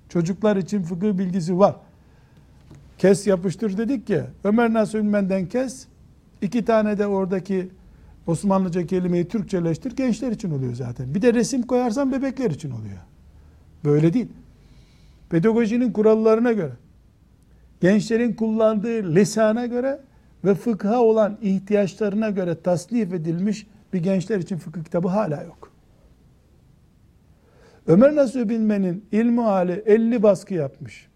[0.10, 1.76] Çocuklar için fıkıh bilgisi var.
[2.98, 4.28] Kes yapıştır dedik ya.
[4.44, 5.88] Ömer Nasuh Ünmen'den kes.
[6.42, 7.70] iki tane de oradaki
[8.28, 9.96] Osmanlıca kelimeyi Türkçeleştir.
[9.96, 11.16] Gençler için oluyor zaten.
[11.16, 13.00] Bir de resim koyarsan bebekler için oluyor.
[13.86, 14.28] Böyle değil.
[15.30, 16.74] Pedagojinin kurallarına göre,
[17.82, 20.00] gençlerin kullandığı lisana göre
[20.46, 25.72] ve fıkha olan ihtiyaçlarına göre tasnif edilmiş bir gençler için fıkıh kitabı hala yok.
[27.88, 31.08] Ömer Nasuh Bilmen'in ilmi hali 50 baskı yapmış.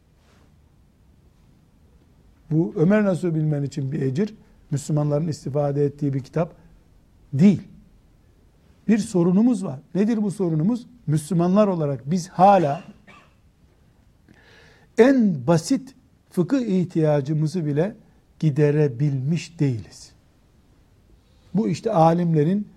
[2.52, 4.36] Bu Ömer Nasuh Bilmen için bir ecir,
[4.72, 6.54] Müslümanların istifade ettiği bir kitap
[7.34, 7.62] değil.
[8.88, 9.80] Bir sorunumuz var.
[9.96, 10.88] Nedir bu sorunumuz?
[11.08, 12.84] Müslümanlar olarak biz hala
[14.98, 15.96] en basit
[16.30, 17.96] fıkıh ihtiyacımızı bile
[18.40, 20.12] giderebilmiş değiliz.
[21.54, 22.68] Bu işte alimlerin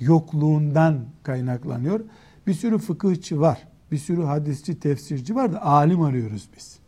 [0.00, 2.00] yokluğundan kaynaklanıyor.
[2.46, 3.68] Bir sürü fıkıhçı var.
[3.92, 6.78] Bir sürü hadisçi, tefsirci var da alim arıyoruz biz.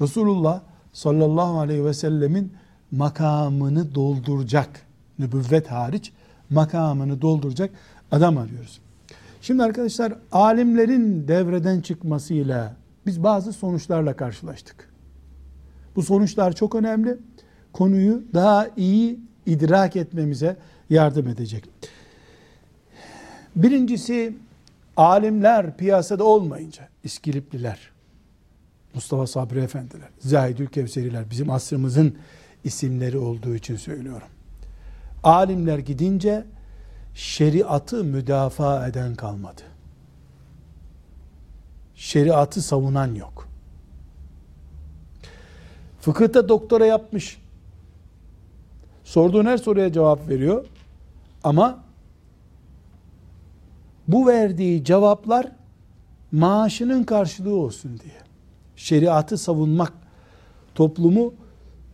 [0.00, 2.52] Resulullah sallallahu aleyhi ve sellemin
[2.90, 4.82] makamını dolduracak,
[5.18, 6.12] nübüvvet hariç
[6.50, 7.70] makamını dolduracak
[8.10, 8.80] adam arıyoruz.
[9.42, 12.76] Şimdi arkadaşlar alimlerin devreden çıkmasıyla
[13.06, 14.90] biz bazı sonuçlarla karşılaştık.
[15.96, 17.18] Bu sonuçlar çok önemli.
[17.72, 20.56] Konuyu daha iyi idrak etmemize
[20.90, 21.64] yardım edecek.
[23.56, 24.36] Birincisi
[24.96, 27.90] alimler piyasada olmayınca İskilipliler,
[28.94, 32.14] Mustafa Sabri Efendiler, Zahidül Kevseriler bizim asrımızın
[32.64, 34.28] isimleri olduğu için söylüyorum.
[35.26, 36.44] Alimler gidince
[37.14, 39.62] şeriatı müdafaa eden kalmadı.
[41.94, 43.48] Şeriatı savunan yok.
[46.00, 47.42] Fıkıhta doktora yapmış.
[49.04, 50.66] Sorduğun her soruya cevap veriyor.
[51.44, 51.84] Ama
[54.08, 55.52] bu verdiği cevaplar
[56.32, 58.20] maaşının karşılığı olsun diye.
[58.76, 59.92] Şeriatı savunmak,
[60.74, 61.34] toplumu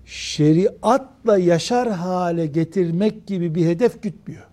[0.05, 4.47] şeriatla yaşar hale getirmek gibi bir hedef gütmüyor.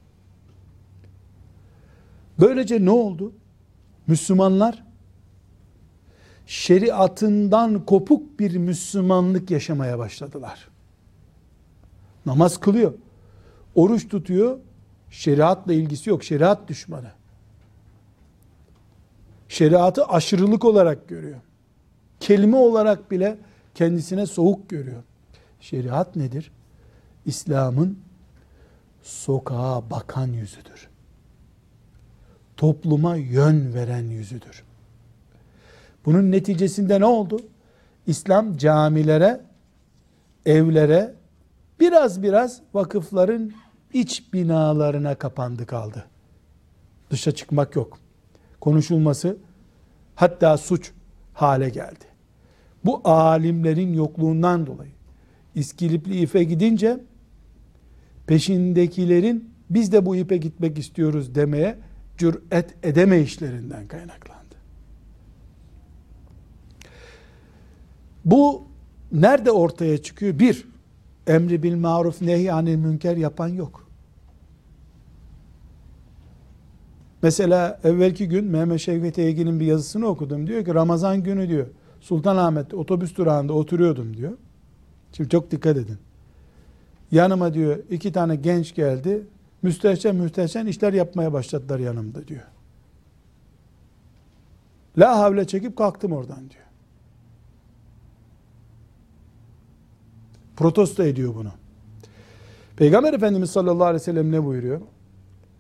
[2.40, 3.34] Böylece ne oldu?
[4.08, 4.84] Müslümanlar
[6.46, 10.70] şeriatından kopuk bir Müslümanlık yaşamaya başladılar.
[12.26, 12.94] Namaz kılıyor.
[13.76, 14.60] Oruç tutuyor.
[15.10, 16.24] Şeriatla ilgisi yok.
[16.24, 17.12] Şeriat düşmanı.
[19.48, 21.40] Şeriatı aşırılık olarak görüyor.
[22.20, 23.38] Kelime olarak bile
[23.76, 25.04] kendisine soğuk görüyor.
[25.60, 26.52] Şeriat nedir?
[27.26, 28.00] İslam'ın
[29.02, 30.90] sokağa bakan yüzüdür.
[32.58, 34.64] Topluma yön veren yüzüdür.
[36.06, 37.40] Bunun neticesinde ne oldu?
[38.08, 39.42] İslam camilere,
[40.46, 41.16] evlere,
[41.80, 43.52] biraz biraz vakıfların
[43.94, 46.06] iç binalarına kapandı kaldı.
[47.10, 47.98] Dışa çıkmak yok.
[48.62, 49.38] Konuşulması
[50.16, 50.92] hatta suç
[51.34, 52.06] hale geldi.
[52.86, 54.99] Bu alimlerin yokluğundan dolayı
[55.60, 57.00] İskilipli ife gidince
[58.28, 61.78] peşindekilerin biz de bu ipe gitmek istiyoruz demeye
[62.18, 64.56] cüret edemeyişlerinden kaynaklandı.
[68.26, 68.64] Bu
[69.12, 70.40] nerede ortaya çıkıyor?
[70.40, 70.68] Bir,
[71.28, 73.88] emri bil maruf nehy anil münker yapan yok.
[77.22, 80.48] Mesela evvelki gün Mehmet Şevket Eygin'in bir yazısını okudum.
[80.48, 81.68] Diyor ki Ramazan günü diyor
[82.02, 84.38] Sultanahmet otobüs durağında oturuyordum diyor.
[85.12, 85.98] Şimdi çok dikkat edin.
[87.12, 89.28] Yanıma diyor iki tane genç geldi.
[89.62, 92.44] Müstehcen müstehcen işler yapmaya başladılar yanımda diyor.
[94.98, 96.64] La havle çekip kalktım oradan diyor.
[100.56, 101.52] Protesto ediyor bunu.
[102.78, 104.82] Peygamber Efendimiz sallallahu aleyhi ve sellem ne buyuruyor?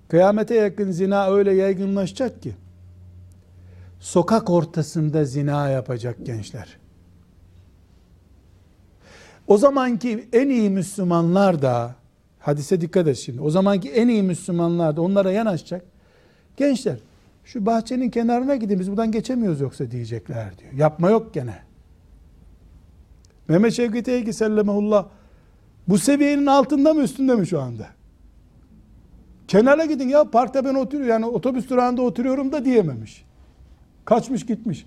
[0.07, 2.55] Kıyamete yakın zina öyle yaygınlaşacak ki
[3.99, 6.78] sokak ortasında zina yapacak gençler.
[9.49, 11.95] O zamanki en iyi Müslümanlar da
[12.39, 13.41] hadise dikkat et şimdi.
[13.41, 15.85] O zamanki en iyi Müslümanlar da onlara yanaşacak.
[16.57, 16.97] Gençler
[17.43, 20.73] şu bahçenin kenarına gidin biz buradan geçemiyoruz yoksa diyecekler diyor.
[20.73, 21.55] Yapma yok gene.
[23.47, 25.05] Mehmet Şevket Eygi sellemehullah
[25.87, 27.87] bu seviyenin altında mı üstünde mi şu anda?
[29.47, 33.25] Kenara gidin ya parkta ben oturuyorum yani otobüs durağında oturuyorum da diyememiş.
[34.05, 34.85] Kaçmış gitmiş.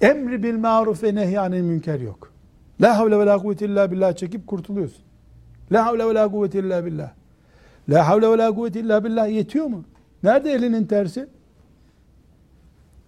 [0.00, 2.32] Emri bil maruf ve nehyanil münker yok.
[2.80, 5.02] La havle ve la kuvvete illa billah çekip kurtuluyorsun.
[5.72, 7.10] La havle ve la kuvvete illa billah.
[7.88, 9.84] La havle ve la kuvvete illa billah yetiyor mu?
[10.22, 11.28] Nerede elinin tersi?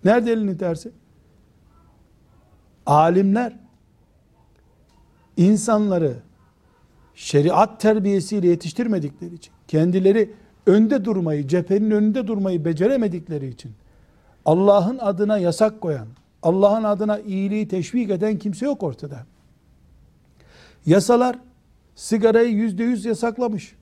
[0.05, 0.93] Nerede elinin tersi?
[2.87, 3.53] Alimler
[5.37, 6.17] insanları
[7.15, 10.35] şeriat terbiyesiyle yetiştirmedikleri için, kendileri
[10.67, 13.73] önde durmayı, cephenin önünde durmayı beceremedikleri için
[14.45, 16.09] Allah'ın adına yasak koyan,
[16.43, 19.27] Allah'ın adına iyiliği teşvik eden kimse yok ortada.
[20.87, 21.39] Yasalar
[21.95, 23.75] sigarayı yüzde yüz yasaklamış.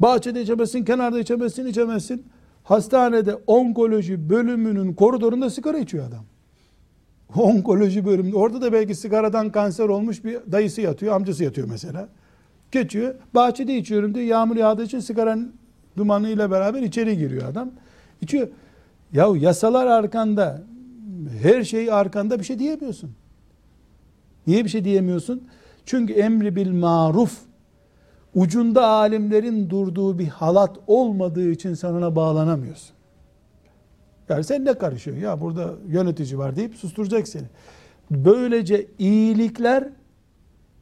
[0.00, 2.26] Bahçede içemezsin, kenarda içemezsin, içemezsin.
[2.64, 6.24] Hastanede onkoloji bölümünün koridorunda sigara içiyor adam.
[7.36, 8.36] Onkoloji bölümünde.
[8.36, 12.08] Orada da belki sigaradan kanser olmuş bir dayısı yatıyor, amcası yatıyor mesela.
[12.72, 13.14] Geçiyor.
[13.34, 14.26] Bahçede içiyorum diyor.
[14.26, 15.52] Yağmur yağdığı için sigaranın
[15.96, 17.70] dumanıyla beraber içeri giriyor adam.
[18.20, 18.48] İçiyor.
[19.12, 20.62] Ya yasalar arkanda,
[21.42, 23.10] her şey arkanda bir şey diyemiyorsun.
[24.46, 25.48] Niye bir şey diyemiyorsun?
[25.86, 27.38] Çünkü emri bil maruf
[28.34, 32.96] ucunda alimlerin durduğu bir halat olmadığı için sen bağlanamıyorsun.
[34.28, 35.16] Yani sen ne karışıyor?
[35.16, 37.46] Ya burada yönetici var deyip susturacak seni.
[38.10, 39.88] Böylece iyilikler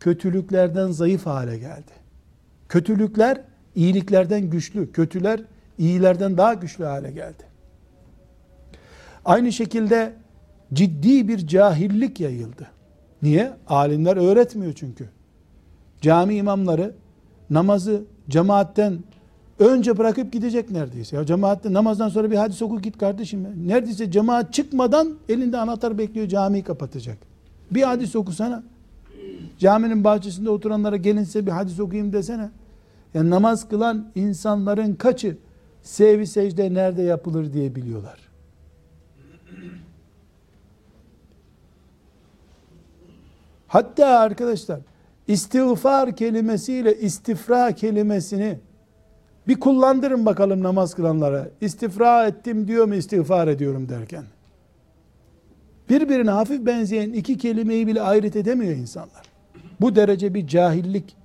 [0.00, 1.92] kötülüklerden zayıf hale geldi.
[2.68, 3.40] Kötülükler
[3.74, 5.40] iyiliklerden güçlü, kötüler
[5.78, 7.42] iyilerden daha güçlü hale geldi.
[9.24, 10.12] Aynı şekilde
[10.74, 12.66] ciddi bir cahillik yayıldı.
[13.22, 13.52] Niye?
[13.68, 15.08] Alimler öğretmiyor çünkü.
[16.00, 16.94] Cami imamları
[17.50, 18.98] namazı cemaatten
[19.58, 21.16] önce bırakıp gidecek neredeyse.
[21.16, 23.46] Ya cemaatte namazdan sonra bir hadis oku git kardeşim.
[23.66, 27.18] Neredeyse cemaat çıkmadan elinde anahtar bekliyor camiyi kapatacak.
[27.70, 28.62] Bir hadis okusana.
[29.58, 32.50] Caminin bahçesinde oturanlara gelin bir hadis okuyayım desene.
[33.14, 35.36] Yani namaz kılan insanların kaçı
[35.82, 38.25] sevi secde nerede yapılır diye biliyorlar.
[43.68, 44.80] Hatta arkadaşlar
[45.28, 48.58] istiğfar kelimesiyle istifra kelimesini
[49.48, 51.48] bir kullandırın bakalım namaz kılanlara.
[51.60, 54.24] İstifra ettim diyor mu istiğfar ediyorum derken.
[55.88, 59.22] Birbirine hafif benzeyen iki kelimeyi bile ayrıt edemiyor insanlar.
[59.80, 61.16] Bu derece bir cahillik.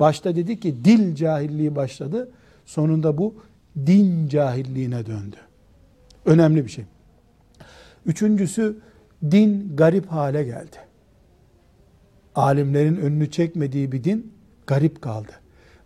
[0.00, 2.30] Başta dedi ki dil cahilliği başladı.
[2.66, 3.34] Sonunda bu
[3.86, 5.36] din cahilliğine döndü.
[6.26, 6.84] Önemli bir şey.
[8.06, 8.76] Üçüncüsü
[9.30, 10.76] din garip hale geldi.
[12.34, 14.32] Alimlerin önünü çekmediği bir din
[14.66, 15.32] garip kaldı.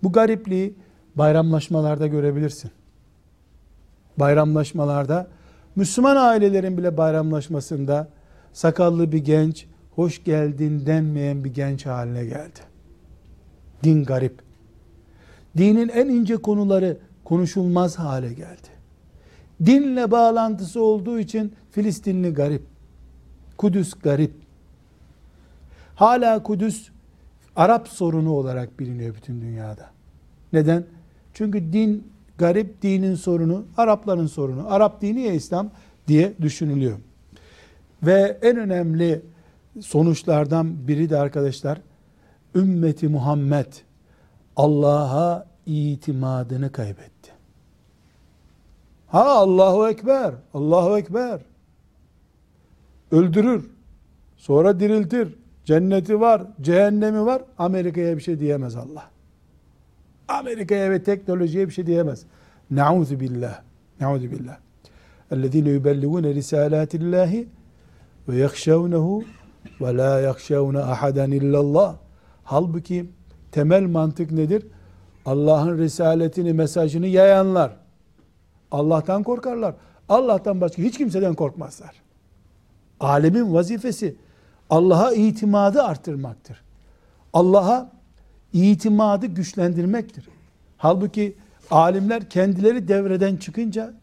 [0.03, 0.74] Bu garipliği
[1.14, 2.70] bayramlaşmalarda görebilirsin.
[4.16, 5.26] Bayramlaşmalarda
[5.76, 8.09] Müslüman ailelerin bile bayramlaşmasında
[8.53, 12.61] sakallı bir genç hoş geldin denmeyen bir genç haline geldi.
[13.82, 14.42] Din garip.
[15.57, 18.68] Dinin en ince konuları konuşulmaz hale geldi.
[19.66, 22.62] Dinle bağlantısı olduğu için Filistinli garip.
[23.57, 24.45] Kudüs garip.
[25.97, 26.88] Hala Kudüs
[27.57, 29.90] Arap sorunu olarak biliniyor bütün dünyada.
[30.53, 30.84] Neden?
[31.34, 34.72] Çünkü din garip dinin sorunu, Arapların sorunu.
[34.72, 35.70] Arap dini ya İslam
[36.09, 36.99] diye düşünülüyor.
[38.03, 39.22] Ve en önemli
[39.80, 41.80] sonuçlardan biri de arkadaşlar
[42.55, 43.72] ümmeti Muhammed
[44.57, 47.30] Allah'a itimadını kaybetti.
[49.07, 51.40] Ha Allahu Ekber, Allahu Ekber.
[53.11, 53.70] Öldürür,
[54.36, 55.34] sonra diriltir,
[55.66, 57.42] Cenneti var, cehennemi var.
[57.58, 59.10] Amerika'ya bir şey diyemez Allah.
[60.28, 62.22] Amerika'ya ve teknolojiye bir şey diyemez.
[62.70, 63.60] Nauzu billah.
[64.00, 64.56] Nauzu billah.
[65.30, 67.48] Ellezine yubelligune risalatillahi
[68.28, 69.24] ve yekşevnehu
[69.80, 71.96] ve la yekşevne ahaden illallah.
[72.44, 73.10] Halbuki
[73.52, 74.66] temel mantık nedir?
[75.24, 77.76] Allah'ın risaletini, mesajını yayanlar
[78.70, 79.74] Allah'tan korkarlar.
[80.08, 82.02] Allah'tan başka hiç kimseden korkmazlar.
[83.00, 84.16] Alemin vazifesi
[84.70, 86.62] Allah'a itimadı arttırmaktır.
[87.32, 87.92] Allah'a
[88.52, 90.28] itimadı güçlendirmektir.
[90.76, 91.36] Halbuki
[91.70, 93.94] alimler kendileri devreden çıkınca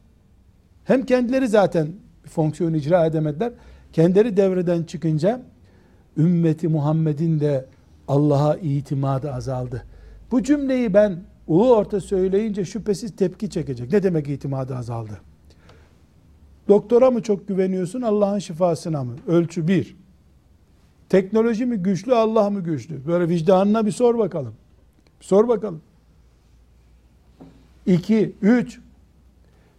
[0.86, 1.88] hem kendileri zaten
[2.24, 3.54] bir fonksiyon icra edemediler.
[3.94, 5.42] Kendileri devreden çıkınca
[6.18, 7.66] ümmeti Muhammed'in de
[8.08, 9.84] Allah'a itimadı azaldı.
[10.32, 13.92] Bu cümleyi ben ulu orta söyleyince şüphesiz tepki çekecek.
[13.92, 15.22] Ne demek itimadı azaldı?
[16.68, 19.16] Doktora mı çok güveniyorsun Allah'ın şifasına mı?
[19.28, 20.03] Ölçü bir.
[21.14, 23.08] Teknoloji mi güçlü Allah mı güçlü?
[23.08, 24.54] Böyle vicdanına bir sor bakalım.
[25.20, 25.82] Bir sor bakalım.
[27.86, 28.80] İki, üç.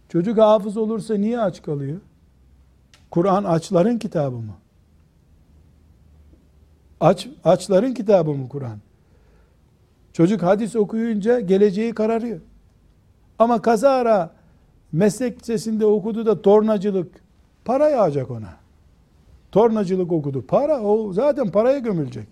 [0.09, 1.97] Çocuk hafız olursa niye aç kalıyor?
[3.11, 4.53] Kur'an açların kitabı mı?
[6.99, 8.79] Aç, açların kitabı mı Kur'an?
[10.13, 12.39] Çocuk hadis okuyunca geleceği kararıyor.
[13.39, 14.31] Ama kazara
[14.91, 17.11] meslek lisesinde okudu da tornacılık
[17.65, 18.64] para yağacak ona.
[19.55, 20.45] Tornacılık okudu.
[20.47, 22.27] Para o zaten paraya gömülecek.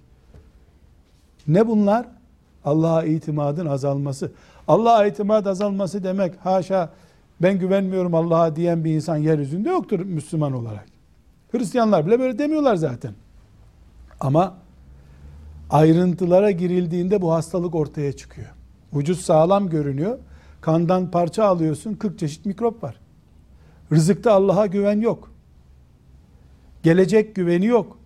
[1.47, 2.05] Ne bunlar?
[2.65, 4.31] Allah'a itimadın azalması.
[4.67, 6.89] Allah'a itimat azalması demek haşa
[7.41, 10.85] ben güvenmiyorum Allah'a diyen bir insan yeryüzünde yoktur Müslüman olarak.
[11.51, 13.13] Hristiyanlar bile böyle demiyorlar zaten.
[14.19, 14.55] Ama
[15.69, 18.49] ayrıntılara girildiğinde bu hastalık ortaya çıkıyor.
[18.93, 20.17] Vücut sağlam görünüyor.
[20.61, 22.95] Kandan parça alıyorsun 40 çeşit mikrop var.
[23.91, 25.32] Rızıkta Allah'a güven yok.
[26.83, 27.97] Gelecek güveni yok.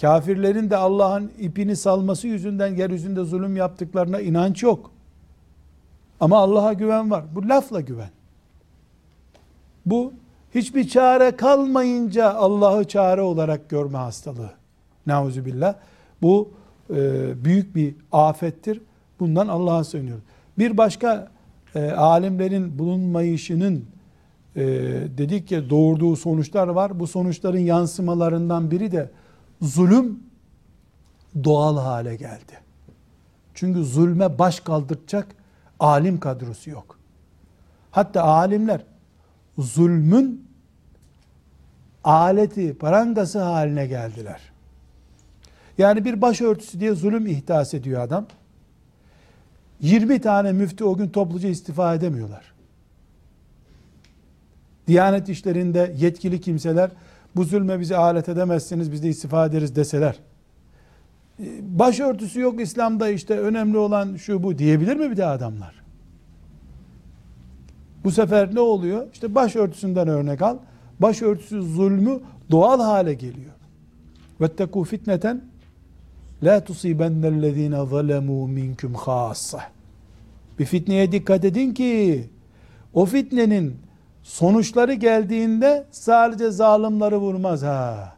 [0.00, 4.90] Kafirlerin de Allah'ın ipini salması yüzünden yeryüzünde zulüm yaptıklarına inanç yok.
[6.20, 7.24] Ama Allah'a güven var.
[7.34, 8.10] Bu lafla güven.
[9.86, 10.12] Bu
[10.54, 14.50] hiçbir çare kalmayınca Allah'ı çare olarak görme hastalığı.
[15.06, 15.74] Nauzubillah.
[16.22, 16.50] Bu
[16.90, 18.80] e, büyük bir afettir.
[19.20, 20.24] Bundan Allah'a sığınıyoruz.
[20.58, 21.28] Bir başka
[21.74, 23.84] e, alimlerin bulunmayışının
[24.60, 27.00] e, dedik ya doğurduğu sonuçlar var.
[27.00, 29.10] Bu sonuçların yansımalarından biri de
[29.62, 30.20] zulüm
[31.44, 32.52] doğal hale geldi.
[33.54, 35.26] Çünkü zulme baş kaldıracak
[35.80, 36.98] alim kadrosu yok.
[37.90, 38.84] Hatta alimler
[39.58, 40.46] zulmün
[42.04, 44.40] aleti, parangası haline geldiler.
[45.78, 48.26] Yani bir başörtüsü diye zulüm ihdas ediyor adam.
[49.80, 52.49] 20 tane müftü o gün topluca istifa edemiyorlar.
[54.90, 56.90] Diyanet işlerinde yetkili kimseler
[57.36, 60.18] bu zulme bizi alet edemezsiniz biz de istifa ederiz deseler.
[61.60, 65.74] Başörtüsü yok İslam'da işte önemli olan şu bu diyebilir mi bir de adamlar?
[68.04, 69.06] Bu sefer ne oluyor?
[69.12, 70.56] İşte başörtüsünden örnek al.
[71.00, 72.20] Başörtüsü zulmü
[72.50, 73.52] doğal hale geliyor.
[74.40, 75.44] Vettekû fitneten
[76.42, 79.68] la tusibennellezîne zalemû minkum khâssah.
[80.58, 82.24] Bir fitneye dikkat edin ki
[82.94, 83.89] o fitnenin
[84.22, 88.16] sonuçları geldiğinde sadece zalimleri vurmaz ha.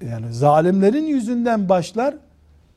[0.00, 2.14] Yani zalimlerin yüzünden başlar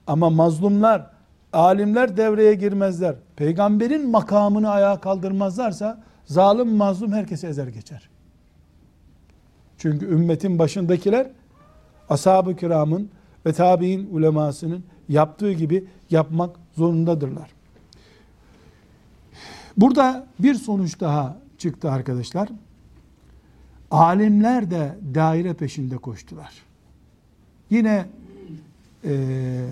[0.07, 1.09] ama mazlumlar,
[1.53, 3.15] alimler devreye girmezler.
[3.36, 8.09] Peygamberin makamını ayağa kaldırmazlarsa zalim mazlum herkesi ezer geçer.
[9.77, 11.27] Çünkü ümmetin başındakiler
[12.09, 13.09] ashab-ı kiramın
[13.45, 17.61] ve tabi'in ulemasının yaptığı gibi yapmak zorundadırlar.
[19.82, 22.49] Burada bir sonuç daha çıktı arkadaşlar.
[23.91, 26.53] Alimler de daire peşinde koştular.
[27.69, 28.05] Yine
[29.05, 29.65] e,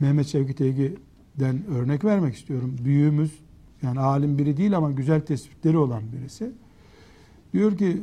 [0.00, 2.76] Mehmet Şevki Eygi'den örnek vermek istiyorum.
[2.84, 3.38] Büyüğümüz
[3.82, 6.50] yani alim biri değil ama güzel tespitleri olan birisi.
[7.52, 8.02] Diyor ki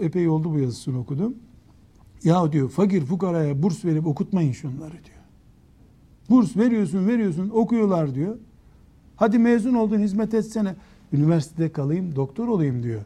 [0.00, 1.34] epey oldu bu yazısını okudum.
[2.24, 5.24] Ya diyor fakir fukaraya burs verip okutmayın şunları diyor.
[6.30, 8.36] Burs veriyorsun veriyorsun okuyorlar diyor.
[9.24, 10.74] Hadi mezun oldun hizmet etsene.
[11.12, 13.00] Üniversitede kalayım doktor olayım diyor.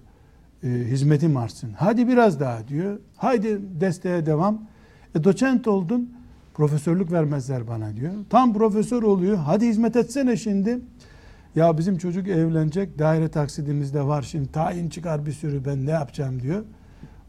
[0.62, 1.72] E, hizmetim artsın.
[1.76, 2.98] Hadi biraz daha diyor.
[3.16, 4.62] Haydi desteğe devam.
[5.14, 6.12] E, doçent oldun
[6.54, 8.12] profesörlük vermezler bana diyor.
[8.30, 9.36] Tam profesör oluyor.
[9.36, 10.78] Hadi hizmet etsene şimdi.
[11.56, 15.90] Ya bizim çocuk evlenecek daire taksidimiz de var şimdi tayin çıkar bir sürü ben ne
[15.90, 16.62] yapacağım diyor.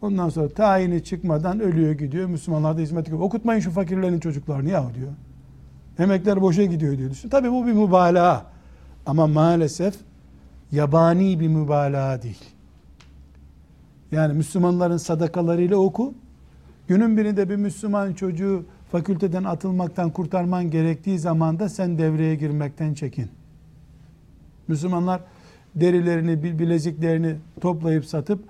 [0.01, 2.27] Ondan sonra tayini çıkmadan ölüyor gidiyor.
[2.27, 3.21] Müslümanlar da hizmet ediyor.
[3.21, 5.11] Okutmayın şu fakirlerin çocuklarını ya diyor.
[5.99, 7.11] Emekler boşa gidiyor diyor.
[7.11, 7.29] Düşün.
[7.29, 8.58] Tabii bu bir mübalağa.
[9.09, 9.95] Ama maalesef
[10.71, 12.43] yabani bir mübalağa değil.
[14.11, 16.13] Yani Müslümanların sadakalarıyla oku.
[16.87, 23.29] Günün birinde bir Müslüman çocuğu fakülteden atılmaktan kurtarman gerektiği zaman da sen devreye girmekten çekin.
[24.67, 25.21] Müslümanlar
[25.75, 28.43] derilerini, bileziklerini toplayıp satıp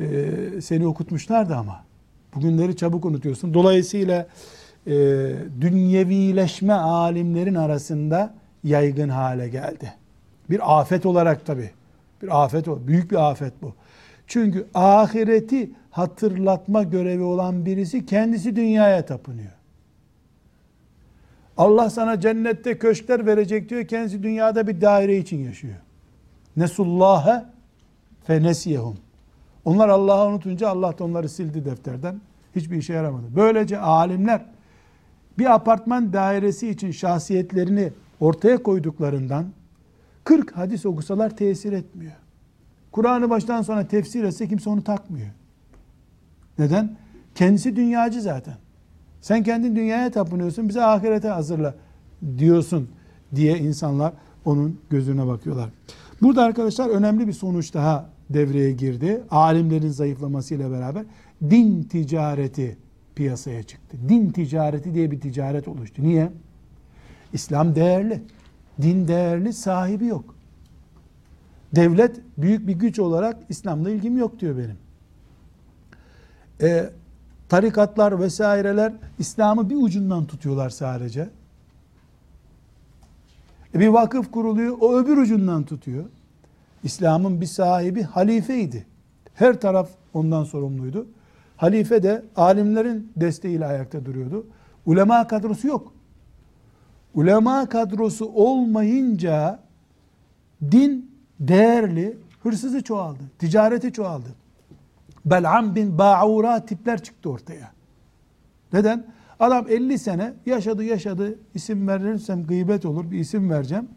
[0.00, 0.30] e,
[0.62, 1.84] seni okutmuşlardı ama.
[2.34, 3.54] Bugünleri çabuk unutuyorsun.
[3.54, 4.26] Dolayısıyla
[4.86, 4.92] e,
[5.60, 8.34] dünyevileşme alimlerin arasında
[8.64, 10.03] yaygın hale geldi.
[10.50, 11.70] Bir afet olarak tabi.
[12.22, 12.66] Bir afet.
[12.66, 13.74] Büyük bir afet bu.
[14.26, 19.52] Çünkü ahireti hatırlatma görevi olan birisi kendisi dünyaya tapınıyor.
[21.56, 23.84] Allah sana cennette köşkler verecek diyor.
[23.84, 25.76] Kendisi dünyada bir daire için yaşıyor.
[26.56, 27.44] Nesullâhe
[28.24, 28.96] fe nesiyehum.
[29.64, 32.20] Onlar Allah'ı unutunca Allah da onları sildi defterden.
[32.56, 33.26] Hiçbir işe yaramadı.
[33.36, 34.46] Böylece alimler
[35.38, 39.46] bir apartman dairesi için şahsiyetlerini ortaya koyduklarından
[40.24, 42.12] 40 hadis okusalar tesir etmiyor.
[42.92, 45.28] Kur'an'ı baştan sona tefsir etse kimse onu takmıyor.
[46.58, 46.96] Neden?
[47.34, 48.54] Kendisi dünyacı zaten.
[49.20, 51.74] Sen kendin dünyaya tapınıyorsun, bize ahirete hazırla
[52.38, 52.88] diyorsun
[53.34, 54.12] diye insanlar
[54.44, 55.70] onun gözüne bakıyorlar.
[56.22, 59.22] Burada arkadaşlar önemli bir sonuç daha devreye girdi.
[59.30, 61.04] Alimlerin zayıflamasıyla beraber
[61.50, 62.76] din ticareti
[63.14, 63.96] piyasaya çıktı.
[64.08, 66.02] Din ticareti diye bir ticaret oluştu.
[66.02, 66.30] Niye?
[67.32, 68.22] İslam değerli.
[68.82, 70.34] Din değerli, sahibi yok.
[71.76, 74.78] Devlet büyük bir güç olarak İslam'la ilgim yok diyor benim.
[76.62, 76.90] E,
[77.48, 81.28] tarikatlar vesaireler İslam'ı bir ucundan tutuyorlar sadece.
[83.74, 86.04] E, bir vakıf kuruluyor, o öbür ucundan tutuyor.
[86.84, 88.86] İslam'ın bir sahibi halifeydi.
[89.34, 91.06] Her taraf ondan sorumluydu.
[91.56, 94.46] Halife de alimlerin desteğiyle ayakta duruyordu.
[94.86, 95.93] Ulema kadrosu yok.
[97.14, 99.60] Ulema kadrosu olmayınca
[100.70, 101.10] din
[101.40, 104.28] değerli, hırsızı çoğaldı, ticareti çoğaldı.
[105.24, 107.70] Bel'am bin Ba'ura tipler çıktı ortaya.
[108.72, 109.06] Neden?
[109.40, 113.88] Adam 50 sene yaşadı yaşadı isim verirsem gıybet olur bir isim vereceğim.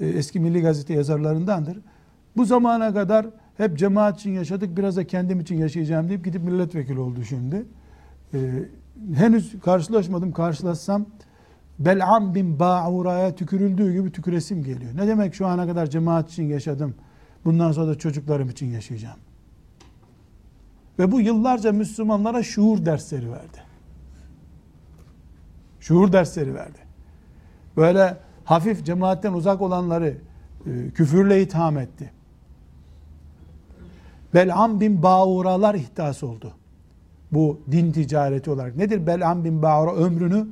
[0.00, 1.78] Ee, eski Milli Gazete yazarlarındandır.
[2.36, 3.26] Bu zamana kadar
[3.56, 7.66] hep cemaat için yaşadık biraz da kendim için yaşayacağım deyip gidip milletvekili oldu şimdi.
[8.34, 8.38] Ee,
[9.14, 11.06] henüz karşılaşmadım karşılaşsam
[11.78, 14.92] Bel'am bin Ba'ura'ya tükürüldüğü gibi tüküresim geliyor.
[14.96, 16.94] Ne demek şu ana kadar cemaat için yaşadım.
[17.44, 19.18] Bundan sonra da çocuklarım için yaşayacağım.
[20.98, 23.58] Ve bu yıllarca Müslümanlara şuur dersleri verdi.
[25.80, 26.78] Şuur dersleri verdi.
[27.76, 30.14] Böyle hafif cemaatten uzak olanları
[30.66, 32.12] e, küfürle itham etti.
[34.34, 36.52] Bel'am bin Ba'uralar ihdas oldu.
[37.32, 38.76] Bu din ticareti olarak.
[38.76, 39.94] Nedir Bel'am bin Ba'ura?
[39.94, 40.46] Ömrünü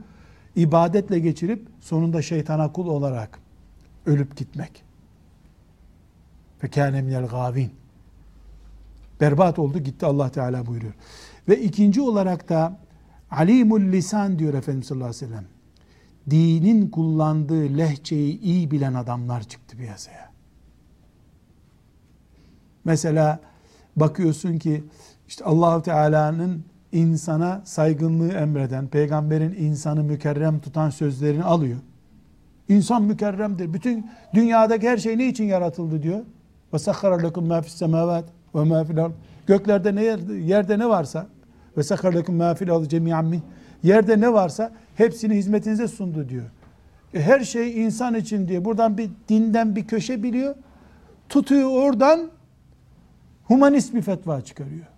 [0.57, 3.39] ibadetle geçirip sonunda şeytana kul olarak
[4.07, 4.85] ölüp gitmek.
[6.63, 7.71] Ve kâne minel gâvin.
[9.21, 10.95] Berbat oldu gitti Allah Teala buyuruyor.
[11.49, 12.79] Ve ikinci olarak da
[13.31, 15.47] alimul lisan diyor Efendimiz sallallahu aleyhi ve sellem.
[16.31, 20.33] Dinin kullandığı lehçeyi iyi bilen adamlar çıktı piyasaya.
[22.85, 23.41] Mesela
[23.97, 24.85] bakıyorsun ki
[25.29, 26.65] işte Allahu Teala'nın
[26.95, 31.79] insana saygınlığı emreden, peygamberin insanı mükerrem tutan sözlerini alıyor.
[32.69, 33.75] İnsan mükerremdir.
[33.75, 36.21] Bütün dünyadaki her şey ne için yaratıldı diyor.
[36.75, 38.25] Ve sakhara lekum ma fis semavat
[38.55, 38.99] ve ma fil.
[39.47, 41.27] Göklerde ne yerde ne varsa
[41.77, 42.93] ve sakhara lekum ma fil ard.
[43.83, 46.51] Yerde ne varsa hepsini hizmetinize sundu diyor.
[47.15, 48.65] E her şey insan için diyor.
[48.65, 50.55] Buradan bir dinden bir köşe biliyor.
[51.29, 52.31] Tutuyor oradan
[53.45, 54.94] humanist bir fetva çıkarıyor.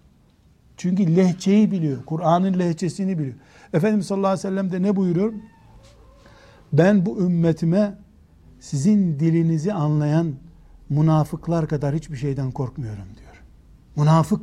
[0.76, 2.04] Çünkü lehçeyi biliyor.
[2.04, 3.34] Kur'an'ın lehçesini biliyor.
[3.72, 5.32] Efendimiz sallallahu aleyhi ve sellem de ne buyuruyor?
[6.72, 7.98] Ben bu ümmetime
[8.60, 10.34] sizin dilinizi anlayan
[10.90, 13.42] münafıklar kadar hiçbir şeyden korkmuyorum diyor.
[13.96, 14.40] Münafık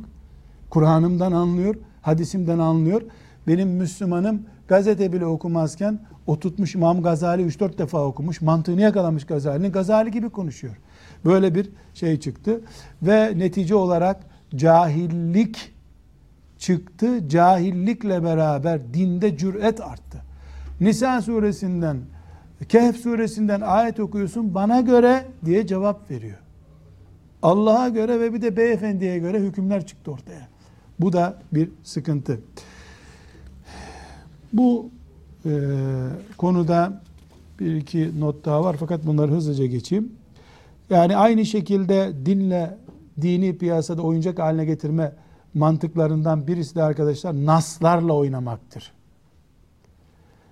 [0.70, 3.02] Kur'an'ımdan anlıyor, hadisimden anlıyor.
[3.46, 8.40] Benim Müslümanım gazete bile okumazken o tutmuş İmam Gazali 3-4 defa okumuş.
[8.40, 9.72] Mantığını yakalamış Gazali'nin.
[9.72, 10.76] Gazali gibi konuşuyor.
[11.24, 12.60] Böyle bir şey çıktı.
[13.02, 14.20] Ve netice olarak
[14.56, 15.73] cahillik
[16.58, 17.28] çıktı.
[17.28, 20.22] Cahillikle beraber dinde cüret arttı.
[20.80, 21.96] Nisa suresinden,
[22.68, 26.38] Kehf suresinden ayet okuyorsun bana göre diye cevap veriyor.
[27.42, 30.48] Allah'a göre ve bir de beyefendiye göre hükümler çıktı ortaya.
[31.00, 32.40] Bu da bir sıkıntı.
[34.52, 34.90] Bu
[35.46, 35.50] e,
[36.36, 37.02] konuda
[37.60, 40.12] bir iki not daha var fakat bunları hızlıca geçeyim.
[40.90, 42.78] Yani aynı şekilde dinle
[43.20, 45.12] dini piyasada oyuncak haline getirme
[45.54, 48.92] mantıklarından birisi de arkadaşlar naslarla oynamaktır.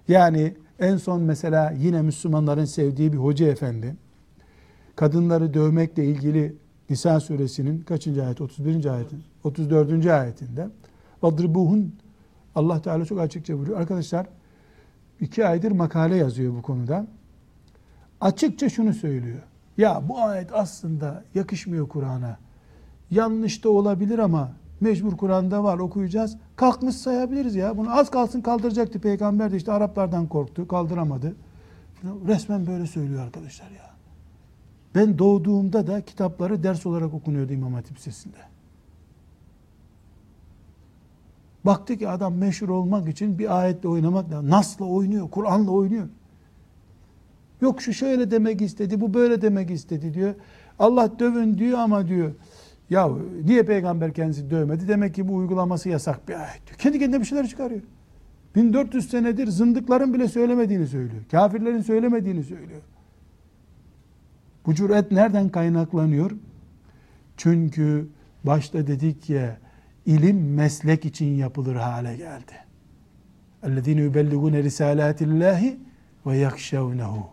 [0.08, 3.96] Yani en son mesela yine Müslümanların sevdiği bir hoca efendi
[4.96, 6.56] kadınları dövmekle ilgili
[6.90, 8.40] Nisa suresinin kaçıncı ayet?
[8.40, 8.86] 31.
[8.86, 10.06] ayetin 34.
[10.06, 10.68] ayetinde
[11.22, 11.94] vadribuhun
[12.54, 13.80] Allah Teala çok açıkça buyuruyor.
[13.80, 14.26] Arkadaşlar
[15.20, 17.06] iki aydır makale yazıyor bu konuda.
[18.20, 19.42] Açıkça şunu söylüyor.
[19.78, 22.38] Ya bu ayet aslında yakışmıyor Kur'an'a.
[23.10, 26.36] Yanlış da olabilir ama mecbur Kur'an'da var okuyacağız.
[26.56, 27.76] Kalkmış sayabiliriz ya.
[27.76, 31.36] Bunu az kalsın kaldıracaktı peygamber de işte Araplardan korktu kaldıramadı.
[32.26, 33.90] Resmen böyle söylüyor arkadaşlar ya.
[34.94, 38.36] Ben doğduğumda da kitapları ders olarak okunuyordu İmam Hatip Lisesi'nde.
[41.64, 46.08] Baktı ki adam meşhur olmak için bir ayetle oynamak da Nas'la oynuyor, Kur'an'la oynuyor.
[47.60, 50.34] Yok şu şöyle demek istedi, bu böyle demek istedi diyor.
[50.78, 52.32] Allah dövün diyor ama diyor.
[52.91, 53.09] Ya
[53.45, 54.87] niye peygamber kendisi dövmedi?
[54.87, 56.77] Demek ki bu uygulaması yasak bir ayet diyor.
[56.77, 57.81] Kendi kendine bir şeyler çıkarıyor.
[58.55, 61.23] 1400 senedir zındıkların bile söylemediğini söylüyor.
[61.31, 62.81] Kafirlerin söylemediğini söylüyor.
[64.65, 66.31] Bu cüret nereden kaynaklanıyor?
[67.37, 68.07] Çünkü
[68.43, 69.57] başta dedik ya
[70.05, 72.53] ilim meslek için yapılır hale geldi.
[73.63, 75.77] اَلَّذ۪ينَ يُبَلِّغُونَ رِسَالَاتِ اللّٰهِ
[76.25, 77.23] وَيَخْشَوْنَهُ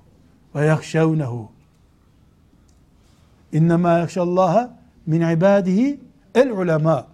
[0.54, 1.48] وَيَخْشَوْنَهُ
[3.52, 4.77] اِنَّمَا يَخْشَ اللّٰهَ
[5.09, 5.99] min ibadihi
[6.35, 7.07] el ulema.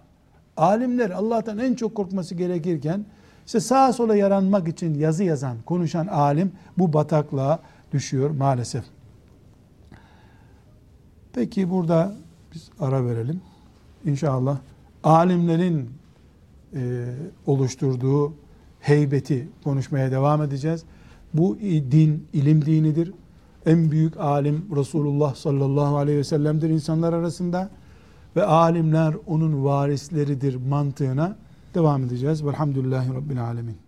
[0.56, 3.04] Alimler Allah'tan en çok korkması gerekirken
[3.46, 7.58] işte sağa sola yaranmak için yazı yazan, konuşan alim bu bataklığa
[7.92, 8.84] düşüyor maalesef.
[11.32, 12.14] Peki burada
[12.54, 13.40] biz ara verelim.
[14.04, 14.58] İnşallah
[15.04, 15.90] alimlerin
[16.74, 17.04] e,
[17.46, 18.32] oluşturduğu
[18.80, 20.84] heybeti konuşmaya devam edeceğiz.
[21.34, 23.12] Bu din ilim dinidir.
[23.66, 27.70] En büyük alim Resulullah sallallahu aleyhi ve sellem'dir insanlar arasında
[28.36, 31.36] ve alimler onun varisleridir mantığına
[31.74, 32.46] devam edeceğiz.
[32.46, 33.85] Velhamdülillahi Rabbil Alemin.